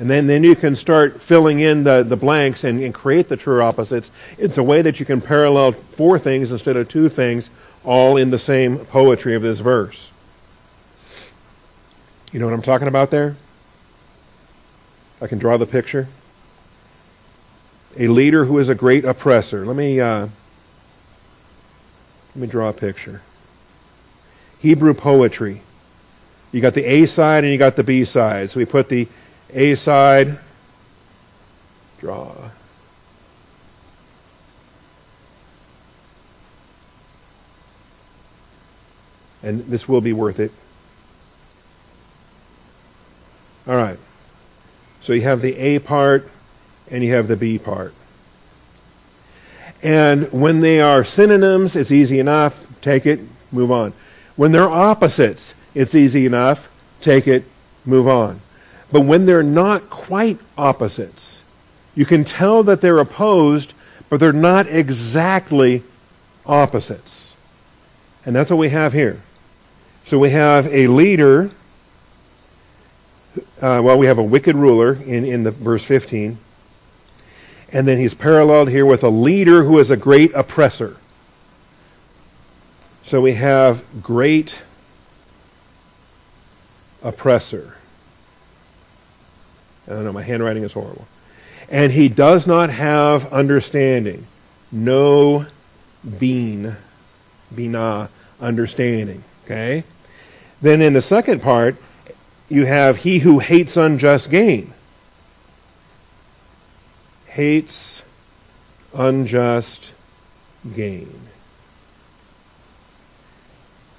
[0.02, 3.38] And then, then you can start filling in the, the blanks and, and create the
[3.38, 4.12] true opposites.
[4.40, 7.52] It's a way that you can parallel four things instead of two things,
[7.84, 10.10] all in the same poetry of this verse.
[12.32, 13.38] You know what I'm talking about there?
[15.22, 16.08] I can draw the picture.
[17.98, 19.66] a leader who is a great oppressor.
[19.66, 20.28] Let me uh,
[22.30, 23.22] let me draw a picture.
[24.60, 25.62] Hebrew poetry.
[26.52, 28.50] You got the A side and you got the B side.
[28.50, 29.08] So we put the
[29.54, 30.38] A side.
[32.00, 32.34] Draw.
[39.44, 40.52] And this will be worth it.
[43.68, 43.98] All right.
[45.02, 46.30] So you have the A part
[46.90, 47.94] and you have the B part.
[49.84, 52.68] And when they are synonyms, it's easy enough.
[52.82, 53.20] Take it,
[53.52, 53.94] move on.
[54.36, 56.70] When they're opposites, it's easy enough.
[57.02, 57.46] Take it,
[57.86, 58.42] move on.
[58.92, 61.44] But when they're not quite opposites,
[61.96, 63.74] you can tell that they're opposed,
[64.10, 65.84] but they're not exactly
[66.46, 67.34] opposites.
[68.26, 69.22] And that's what we have here.
[70.06, 71.52] So we have a leader
[73.62, 76.38] uh, well, we have a wicked ruler in, in the verse 15.
[77.72, 80.98] And then he's paralleled here with a leader who is a great oppressor.
[83.06, 84.62] So we have great
[87.02, 87.78] oppressor.
[89.88, 91.08] I don't know, my handwriting is horrible.
[91.70, 94.28] And he does not have understanding.
[94.72, 95.46] No
[96.20, 96.76] bean,
[97.54, 98.10] bina,
[98.40, 99.24] understanding.
[99.46, 99.84] Okay?
[100.62, 101.76] Then in the second part,
[102.50, 104.74] you have he who hates unjust gain.
[107.28, 108.04] Hates
[108.94, 109.92] unjust
[110.76, 111.28] gain.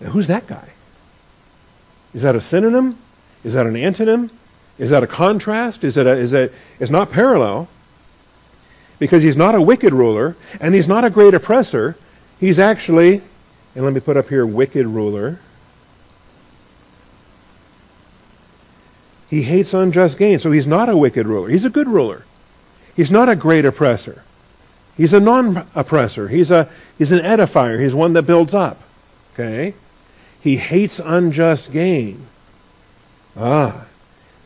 [0.00, 0.68] Now, who's that guy?
[2.12, 2.98] Is that a synonym?
[3.42, 4.30] Is that an antonym?
[4.78, 5.84] Is that a contrast?
[5.84, 7.68] Is it a, is it, it's not parallel
[8.98, 11.96] because he's not a wicked ruler and he's not a great oppressor.
[12.40, 13.22] He's actually,
[13.74, 15.38] and let me put up here, wicked ruler.
[19.28, 21.48] He hates unjust gain, so he's not a wicked ruler.
[21.48, 22.24] He's a good ruler.
[22.94, 24.24] He's not a great oppressor.
[24.96, 26.28] He's a non-oppressor.
[26.28, 26.68] He's a
[26.98, 27.80] he's an edifier.
[27.80, 28.82] He's one that builds up.
[29.32, 29.74] Okay?
[30.40, 32.26] He hates unjust gain.
[33.36, 33.86] Ah.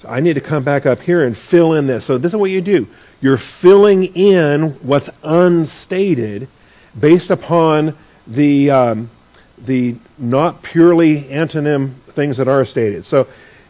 [0.08, 2.04] I need to come back up here and fill in this.
[2.04, 2.88] So this is what you do.
[3.20, 6.48] You're filling in what's unstated
[6.98, 7.96] based upon
[8.26, 9.10] the um,
[9.58, 13.04] the not purely antonym things that are stated.
[13.04, 13.26] So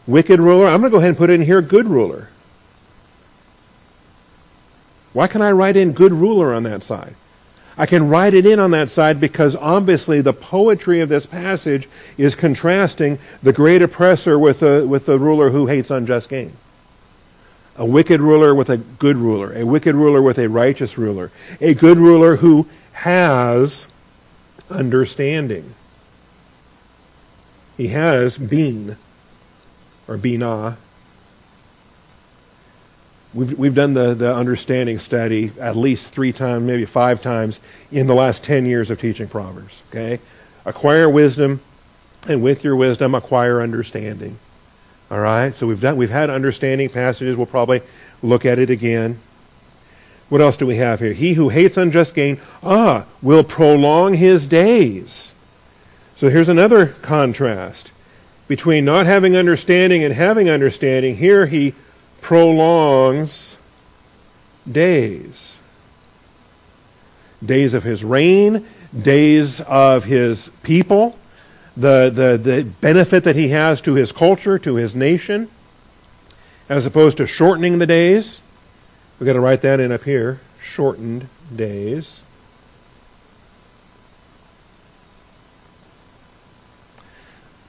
[0.07, 0.67] Wicked ruler.
[0.67, 2.29] I'm going to go ahead and put in here good ruler.
[5.11, 7.15] Why can I write in good ruler on that side?
[7.77, 11.87] I can write it in on that side because obviously the poetry of this passage
[12.17, 16.53] is contrasting the great oppressor with the, with the ruler who hates unjust gain.
[17.77, 19.53] A wicked ruler with a good ruler.
[19.53, 21.31] A wicked ruler with a righteous ruler.
[21.61, 23.85] A good ruler who has
[24.71, 25.75] understanding.
[27.77, 28.97] He has been
[30.07, 30.77] or Binah.
[33.33, 37.59] We've, we've done the, the understanding study at least three times, maybe five times
[37.91, 39.81] in the last 10 years of teaching Proverbs.
[39.89, 40.19] Okay?
[40.65, 41.61] Acquire wisdom,
[42.27, 44.37] and with your wisdom, acquire understanding.
[45.11, 45.53] All right?
[45.55, 47.35] So we've, done, we've had understanding passages.
[47.35, 47.81] We'll probably
[48.21, 49.19] look at it again.
[50.29, 51.13] What else do we have here?
[51.13, 55.33] He who hates unjust gain, ah, will prolong his days.
[56.17, 57.91] So here's another contrast
[58.47, 61.73] between not having understanding and having understanding, here he
[62.21, 63.57] prolongs
[64.69, 65.59] days.
[67.43, 68.65] Days of his reign,
[68.99, 71.17] days of his people,
[71.75, 75.49] the, the, the benefit that he has to his culture, to his nation,
[76.67, 78.41] as opposed to shortening the days.
[79.19, 82.23] We've got to write that in up here shortened days.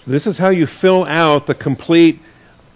[0.06, 2.20] This is how you fill out the complete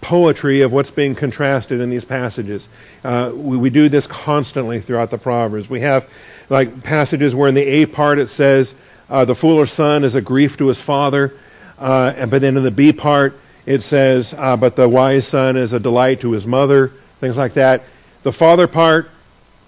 [0.03, 2.67] poetry of what's being contrasted in these passages.
[3.03, 5.69] Uh, we, we, do this constantly throughout the Proverbs.
[5.69, 6.07] We have
[6.49, 8.75] like passages where in the A part it says
[9.09, 11.33] uh, the foolish son is a grief to his father,
[11.79, 15.57] uh, and, but then in the B part it says uh, but the wise son
[15.57, 17.83] is a delight to his mother, things like that.
[18.23, 19.09] The father part,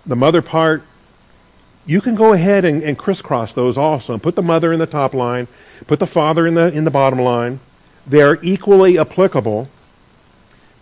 [0.05, 0.83] the mother part,
[1.85, 4.87] you can go ahead and, and crisscross those also and put the mother in the
[4.87, 5.47] top line
[5.87, 7.59] Put the Father in the, in the bottom line.
[8.07, 9.69] They are equally applicable.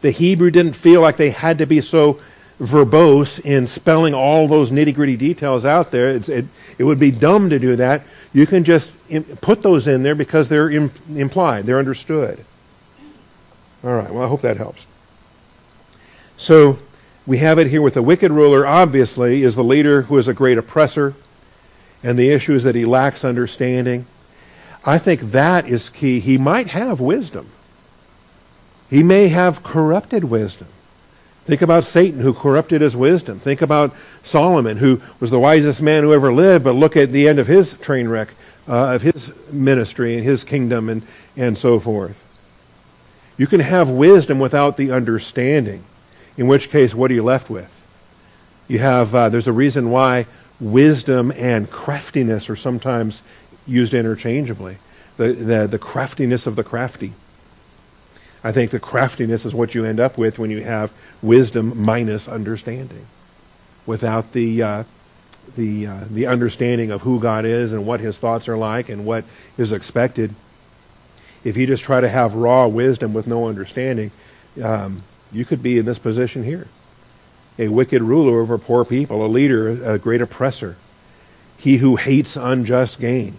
[0.04, 2.20] The Hebrew didn't feel like they had to be so
[2.60, 6.10] verbose in spelling all those nitty gritty details out there.
[6.10, 6.30] It,
[6.78, 8.04] it would be dumb to do that.
[8.34, 8.92] You can just
[9.40, 12.44] put those in there because they're implied, they're understood.
[13.82, 14.86] All right, well, I hope that helps.
[16.36, 16.80] So
[17.26, 20.34] we have it here with the wicked ruler, obviously, is the leader who is a
[20.34, 21.14] great oppressor,
[22.04, 24.06] and the issue is that he lacks understanding.
[24.84, 26.20] I think that is key.
[26.20, 27.48] He might have wisdom.
[28.94, 30.68] He may have corrupted wisdom.
[31.46, 33.40] Think about Satan, who corrupted his wisdom.
[33.40, 33.92] Think about
[34.24, 37.48] Solomon, who was the wisest man who ever lived, but look at the end of
[37.48, 38.36] his train wreck
[38.68, 41.02] uh, of his ministry and his kingdom and,
[41.36, 42.24] and so forth.
[43.36, 45.84] You can have wisdom without the understanding,
[46.38, 47.72] in which case, what are you left with?
[48.68, 50.28] You have, uh, there's a reason why
[50.60, 53.24] wisdom and craftiness are sometimes
[53.66, 54.78] used interchangeably.
[55.18, 57.14] The, the, the craftiness of the crafty.
[58.44, 60.92] I think the craftiness is what you end up with when you have
[61.22, 63.08] wisdom minus understanding.
[63.86, 64.84] Without the, uh,
[65.56, 69.06] the, uh, the understanding of who God is and what his thoughts are like and
[69.06, 69.24] what
[69.58, 70.36] is expected.
[71.44, 74.12] If you just try to have raw wisdom with no understanding,
[74.62, 76.68] um, you could be in this position here.
[77.60, 80.76] A wicked ruler over poor people, a leader, a great oppressor,
[81.58, 83.38] he who hates unjust gain.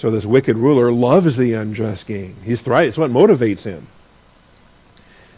[0.00, 2.34] So this wicked ruler loves the unjust gain.
[2.42, 2.88] He's thrive.
[2.88, 3.86] It's what motivates him.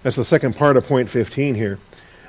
[0.04, 1.80] That's the second part of point 15 here.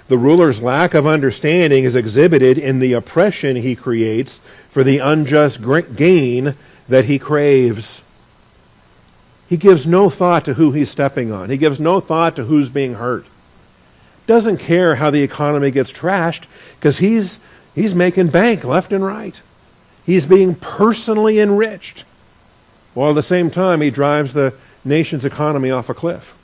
[0.07, 5.61] The ruler's lack of understanding is exhibited in the oppression he creates for the unjust
[5.95, 6.55] gain
[6.89, 8.01] that he craves.
[9.47, 11.51] He gives no thought to who he's stepping on.
[11.51, 13.27] He gives no thought to who's being hurt.
[14.25, 16.45] Doesn't care how the economy gets trashed
[16.79, 17.38] because he's,
[17.75, 19.39] he's making bank left and right.
[20.03, 22.05] He's being personally enriched
[22.93, 24.53] while at the same time he drives the
[24.85, 26.35] nation's economy off a cliff.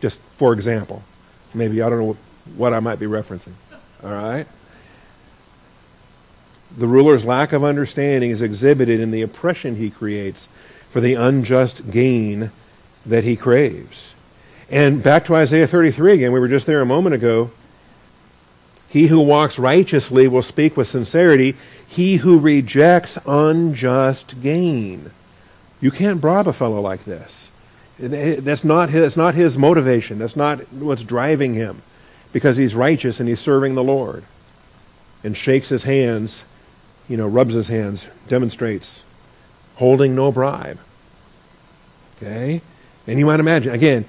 [0.00, 1.02] Just for example.
[1.54, 2.16] Maybe I don't know
[2.56, 3.52] what I might be referencing.
[4.02, 4.46] All right?
[6.76, 10.48] The ruler's lack of understanding is exhibited in the oppression he creates
[10.90, 12.50] for the unjust gain
[13.06, 14.14] that he craves.
[14.70, 17.52] And back to Isaiah 33 again, we were just there a moment ago.
[18.88, 21.56] He who walks righteously will speak with sincerity.
[21.94, 25.12] He who rejects unjust gain.
[25.80, 27.50] You can't bribe a fellow like this.
[28.00, 30.18] That's not his, that's not his motivation.
[30.18, 31.82] That's not what's driving him.
[32.32, 34.24] Because he's righteous and he's serving the Lord.
[35.22, 36.42] And shakes his hands,
[37.08, 39.04] you know, rubs his hands, demonstrates
[39.76, 40.80] holding no bribe.
[42.16, 42.60] Okay?
[43.06, 44.04] And you might imagine, again,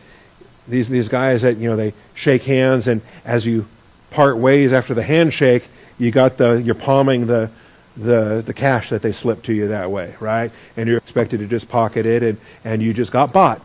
[0.67, 3.67] these, these guys that, you know, they shake hands and as you
[4.09, 5.67] part ways after the handshake,
[5.99, 7.51] you got the you're palming the
[7.97, 10.51] the the cash that they slipped to you that way, right?
[10.75, 13.61] And you're expected to just pocket it, and and you just got bought.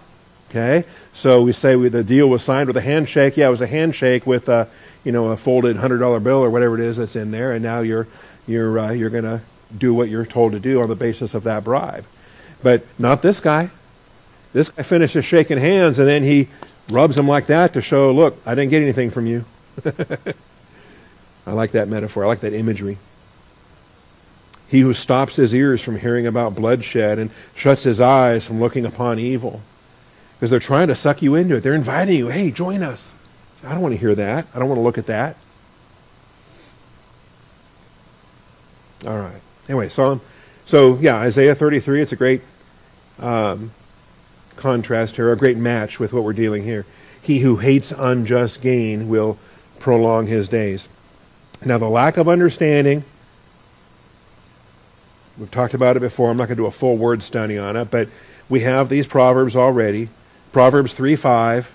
[0.51, 3.37] Okay, so we say we, the deal was signed with a handshake.
[3.37, 4.68] Yeah, it was a handshake with a
[5.05, 7.62] you know a folded hundred dollar bill or whatever it is that's in there, and
[7.62, 8.07] now you're
[8.47, 9.41] you're uh, you're going to
[9.76, 12.05] do what you're told to do on the basis of that bribe.
[12.62, 13.70] But not this guy.
[14.53, 16.49] This guy finishes shaking hands, and then he
[16.91, 19.45] rubs them like that to show, look, I didn't get anything from you.
[21.47, 22.24] I like that metaphor.
[22.24, 22.99] I like that imagery.
[24.71, 28.87] He who stops his ears from hearing about bloodshed and shuts his eyes from looking
[28.87, 29.62] upon evil.
[30.37, 31.62] Because they're trying to suck you into it.
[31.62, 33.12] They're inviting you, hey, join us.
[33.64, 34.47] I don't want to hear that.
[34.55, 35.37] I don't want to look at that.
[39.05, 39.41] All right.
[39.68, 40.21] Anyway, so,
[40.66, 42.43] so yeah, Isaiah 33, it's a great
[43.18, 43.73] um,
[44.55, 46.87] contrast here, a great match with what we're dealing here.
[47.21, 49.37] He who hates unjust gain will
[49.81, 50.89] prolong his days.
[51.64, 53.05] Now, the lack of understanding,
[55.41, 56.30] we've talked about it before.
[56.30, 58.09] I'm not going to do a full word study on it, but
[58.49, 60.11] we have these proverbs already.
[60.53, 61.74] Proverbs 3 5.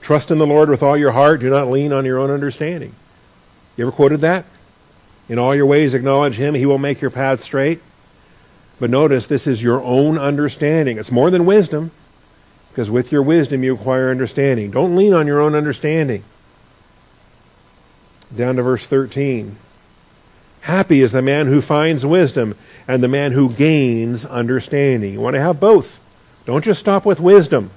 [0.00, 1.40] Trust in the Lord with all your heart.
[1.40, 2.94] Do not lean on your own understanding.
[3.76, 4.46] You ever quoted that?
[5.28, 6.54] In all your ways acknowledge him.
[6.54, 7.80] He will make your path straight.
[8.80, 10.96] But notice this is your own understanding.
[10.96, 11.90] It's more than wisdom,
[12.70, 14.70] because with your wisdom you acquire understanding.
[14.70, 16.24] Don't lean on your own understanding
[18.34, 19.56] down to verse 13.
[20.62, 22.54] Happy is the man who finds wisdom
[22.86, 25.14] and the man who gains understanding.
[25.14, 25.98] You want to have both.
[26.44, 27.70] Don't just stop with wisdom.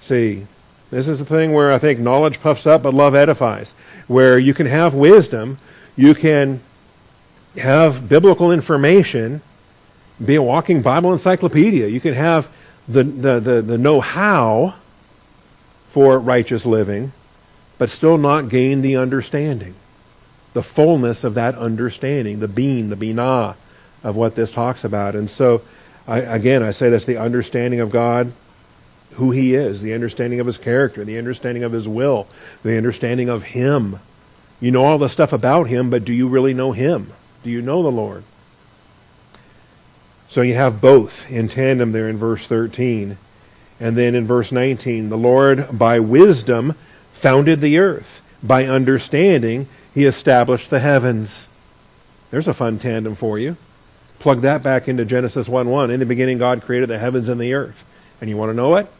[0.00, 0.46] See,
[0.90, 3.74] this is the thing where I think knowledge puffs up, but love edifies.
[4.06, 5.58] Where you can have wisdom,
[5.96, 6.60] you can
[7.56, 9.42] have biblical information,
[10.24, 11.86] be a walking Bible encyclopedia.
[11.88, 12.48] You can have
[12.86, 14.74] the, the, the, the know how
[15.90, 17.12] for righteous living,
[17.78, 19.74] but still not gain the understanding,
[20.54, 23.56] the fullness of that understanding, the being, the binah
[24.02, 25.14] of what this talks about.
[25.14, 25.62] And so,
[26.06, 28.32] I, again, I say that's the understanding of God,
[29.12, 32.26] who He is, the understanding of His character, the understanding of His will,
[32.62, 33.98] the understanding of Him.
[34.60, 37.12] You know all the stuff about Him, but do you really know Him?
[37.42, 38.24] Do you know the Lord?
[40.28, 43.18] So you have both in tandem there in verse 13.
[43.80, 46.74] And then in verse 19, the Lord by wisdom
[47.12, 48.20] founded the earth.
[48.42, 51.48] By understanding, he established the heavens.
[52.30, 53.56] There's a fun tandem for you.
[54.18, 55.90] Plug that back into Genesis 1 1.
[55.90, 57.84] In the beginning, God created the heavens and the earth.
[58.20, 58.90] And you want to know what?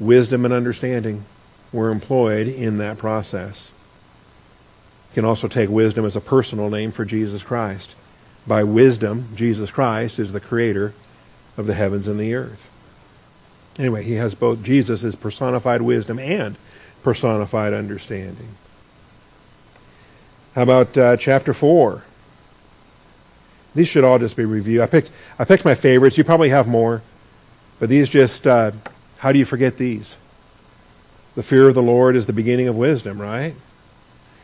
[0.00, 1.24] wisdom and understanding
[1.72, 3.72] were employed in that process.
[5.10, 7.94] You can also take wisdom as a personal name for Jesus Christ.
[8.46, 10.92] By wisdom, Jesus Christ is the creator
[11.56, 12.70] of the heavens and the earth.
[13.78, 16.56] Anyway, he has both Jesus is personified wisdom and
[17.02, 18.48] personified understanding.
[20.54, 22.02] How about uh, chapter 4?
[23.74, 24.82] These should all just be reviewed.
[24.82, 26.16] I picked, I picked my favorites.
[26.16, 27.02] You probably have more.
[27.80, 28.70] But these just, uh,
[29.18, 30.14] how do you forget these?
[31.34, 33.54] The fear of the Lord is the beginning of wisdom, right?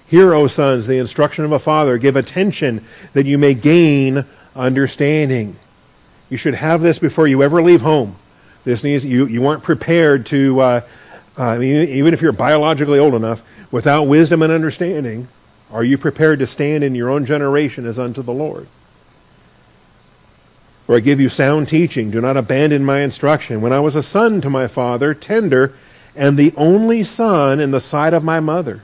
[0.08, 1.96] Hear, O sons, the instruction of a father.
[1.96, 4.24] Give attention that you may gain
[4.56, 5.54] understanding.
[6.28, 8.16] You should have this before you ever leave home.
[8.64, 9.26] This needs you.
[9.26, 10.60] You weren't prepared to.
[10.60, 10.80] Uh,
[11.38, 13.40] uh, I mean, even if you're biologically old enough,
[13.70, 15.28] without wisdom and understanding,
[15.72, 18.66] are you prepared to stand in your own generation as unto the Lord?
[20.88, 22.10] Or I give you sound teaching.
[22.10, 23.60] Do not abandon my instruction.
[23.60, 25.72] When I was a son to my father, tender,
[26.16, 28.82] and the only son in the sight of my mother.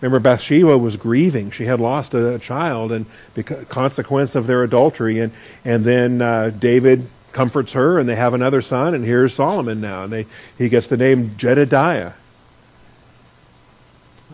[0.00, 1.50] Remember, Bathsheba was grieving.
[1.50, 5.18] She had lost a, child, and because consequence of their adultery.
[5.20, 5.32] And
[5.64, 8.94] and then uh, David comforts her, and they have another son.
[8.94, 10.26] And here's Solomon now, and they
[10.58, 12.12] he gets the name Jedediah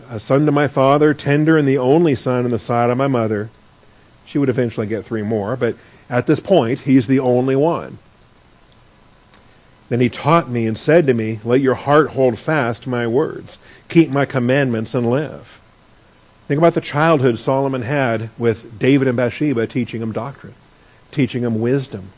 [0.09, 3.07] a son to my father, tender and the only son in the side of my
[3.07, 3.49] mother.
[4.25, 5.75] She would eventually get three more, but
[6.09, 7.99] at this point, he's the only one.
[9.89, 13.57] Then he taught me and said to me, Let your heart hold fast my words,
[13.87, 15.59] keep my commandments and live.
[16.47, 20.55] Think about the childhood Solomon had with David and Bathsheba teaching him doctrine,
[21.11, 22.11] teaching him wisdom.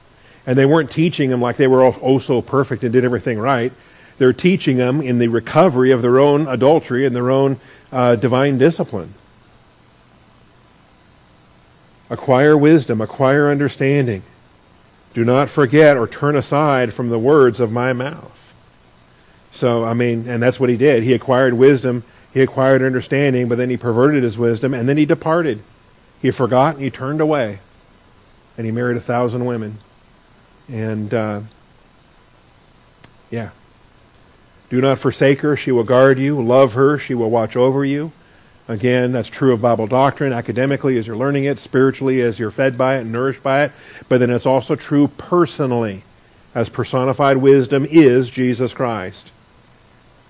[0.45, 3.71] And they weren't teaching him like they were oh so perfect and did everything right.
[4.17, 7.59] They're teaching him in the recovery of their own adultery and their own
[7.91, 9.13] uh, divine discipline.
[12.09, 14.23] Acquire wisdom, acquire understanding.
[15.13, 18.53] Do not forget or turn aside from the words of my mouth.
[19.51, 21.03] So, I mean, and that's what he did.
[21.03, 25.05] He acquired wisdom, he acquired understanding, but then he perverted his wisdom, and then he
[25.05, 25.61] departed.
[26.21, 27.59] He forgot, and he turned away,
[28.57, 29.77] and he married a thousand women.
[30.67, 31.41] And, uh,
[33.31, 33.49] yeah,
[34.69, 35.55] do not forsake her.
[35.55, 36.41] She will guard you.
[36.41, 36.97] Love her.
[36.99, 38.11] She will watch over you.
[38.67, 42.77] Again, that's true of Bible doctrine academically as you're learning it, spiritually as you're fed
[42.77, 43.71] by it and nourished by it.
[44.07, 46.03] But then it's also true personally,
[46.53, 49.31] as personified wisdom is Jesus Christ.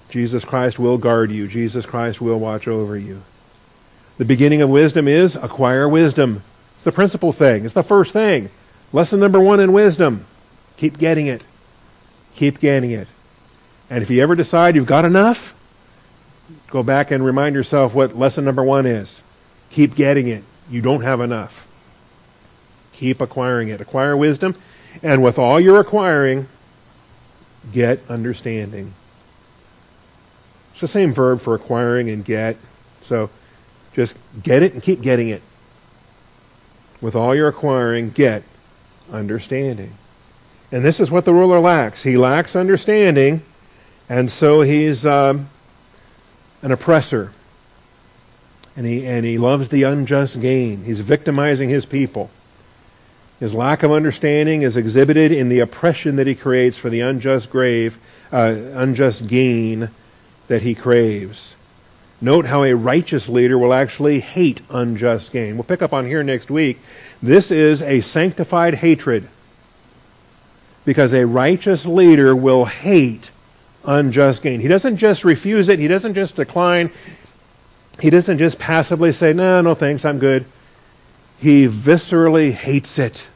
[0.09, 1.49] Jesus Christ will guard you.
[1.49, 3.21] Jesus Christ will watch over you.
[4.17, 6.43] The beginning of wisdom is acquire wisdom.
[6.75, 7.65] It's the principal thing.
[7.65, 8.49] It's the first thing.
[8.93, 10.25] Lesson number one in wisdom.
[10.77, 11.41] Keep getting it.
[12.35, 13.09] Keep getting it.
[13.89, 15.55] And if you ever decide you've got enough,
[16.67, 19.21] go back and remind yourself what lesson number one is.
[19.71, 20.43] Keep getting it.
[20.69, 21.67] You don't have enough.
[22.93, 23.81] Keep acquiring it.
[23.81, 24.55] Acquire wisdom.
[25.01, 26.47] And with all you're acquiring,
[27.71, 28.93] get understanding.
[30.71, 32.57] It's the same verb for acquiring and get.
[33.03, 33.29] So
[33.93, 35.41] just get it and keep getting it.
[37.01, 38.43] With all you're acquiring, get
[39.11, 39.95] understanding.
[40.71, 42.03] And this is what the ruler lacks.
[42.03, 43.41] He lacks understanding
[44.09, 45.49] and so he's um,
[46.61, 47.31] an oppressor.
[48.75, 50.83] And he, and he loves the unjust gain.
[50.83, 52.29] He's victimizing his people.
[53.39, 57.49] His lack of understanding is exhibited in the oppression that he creates for the unjust
[57.49, 57.97] grave,
[58.31, 59.89] uh, unjust gain
[60.47, 61.55] that he craves.
[62.21, 65.55] Note how a righteous leader will actually hate unjust gain.
[65.55, 66.79] We'll pick up on here next week.
[67.23, 69.29] This is a sanctified hatred.
[70.83, 73.31] Because a righteous leader will hate
[73.85, 74.59] unjust gain.
[74.59, 76.91] He doesn't just refuse it, he doesn't just decline,
[77.99, 80.45] he doesn't just passively say, No, no thanks, I'm good.
[81.39, 83.27] He viscerally hates it.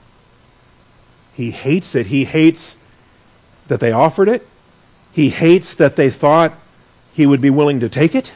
[1.33, 2.07] He hates it.
[2.07, 2.77] He hates
[3.67, 4.45] that they offered it.
[5.13, 6.53] He hates that they thought
[7.13, 8.33] he would be willing to take it.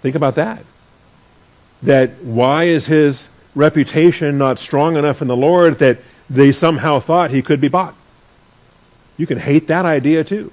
[0.00, 0.64] Think about that.
[1.82, 5.98] That why is his reputation not strong enough in the Lord that
[6.30, 7.94] they somehow thought he could be bought?
[9.16, 10.52] You can hate that idea too.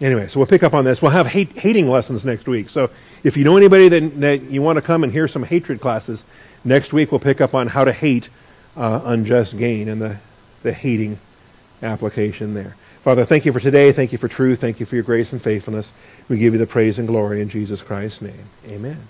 [0.00, 1.02] Anyway, so we'll pick up on this.
[1.02, 2.68] We'll have hate, hating lessons next week.
[2.68, 2.90] So
[3.24, 6.24] if you know anybody that, that you want to come and hear some hatred classes,
[6.64, 8.28] next week we'll pick up on how to hate
[8.76, 10.18] uh, unjust gain and the,
[10.62, 11.18] the hating
[11.82, 12.76] application there.
[13.02, 13.90] Father, thank you for today.
[13.90, 14.60] Thank you for truth.
[14.60, 15.92] Thank you for your grace and faithfulness.
[16.28, 18.44] We give you the praise and glory in Jesus Christ's name.
[18.66, 19.08] Amen.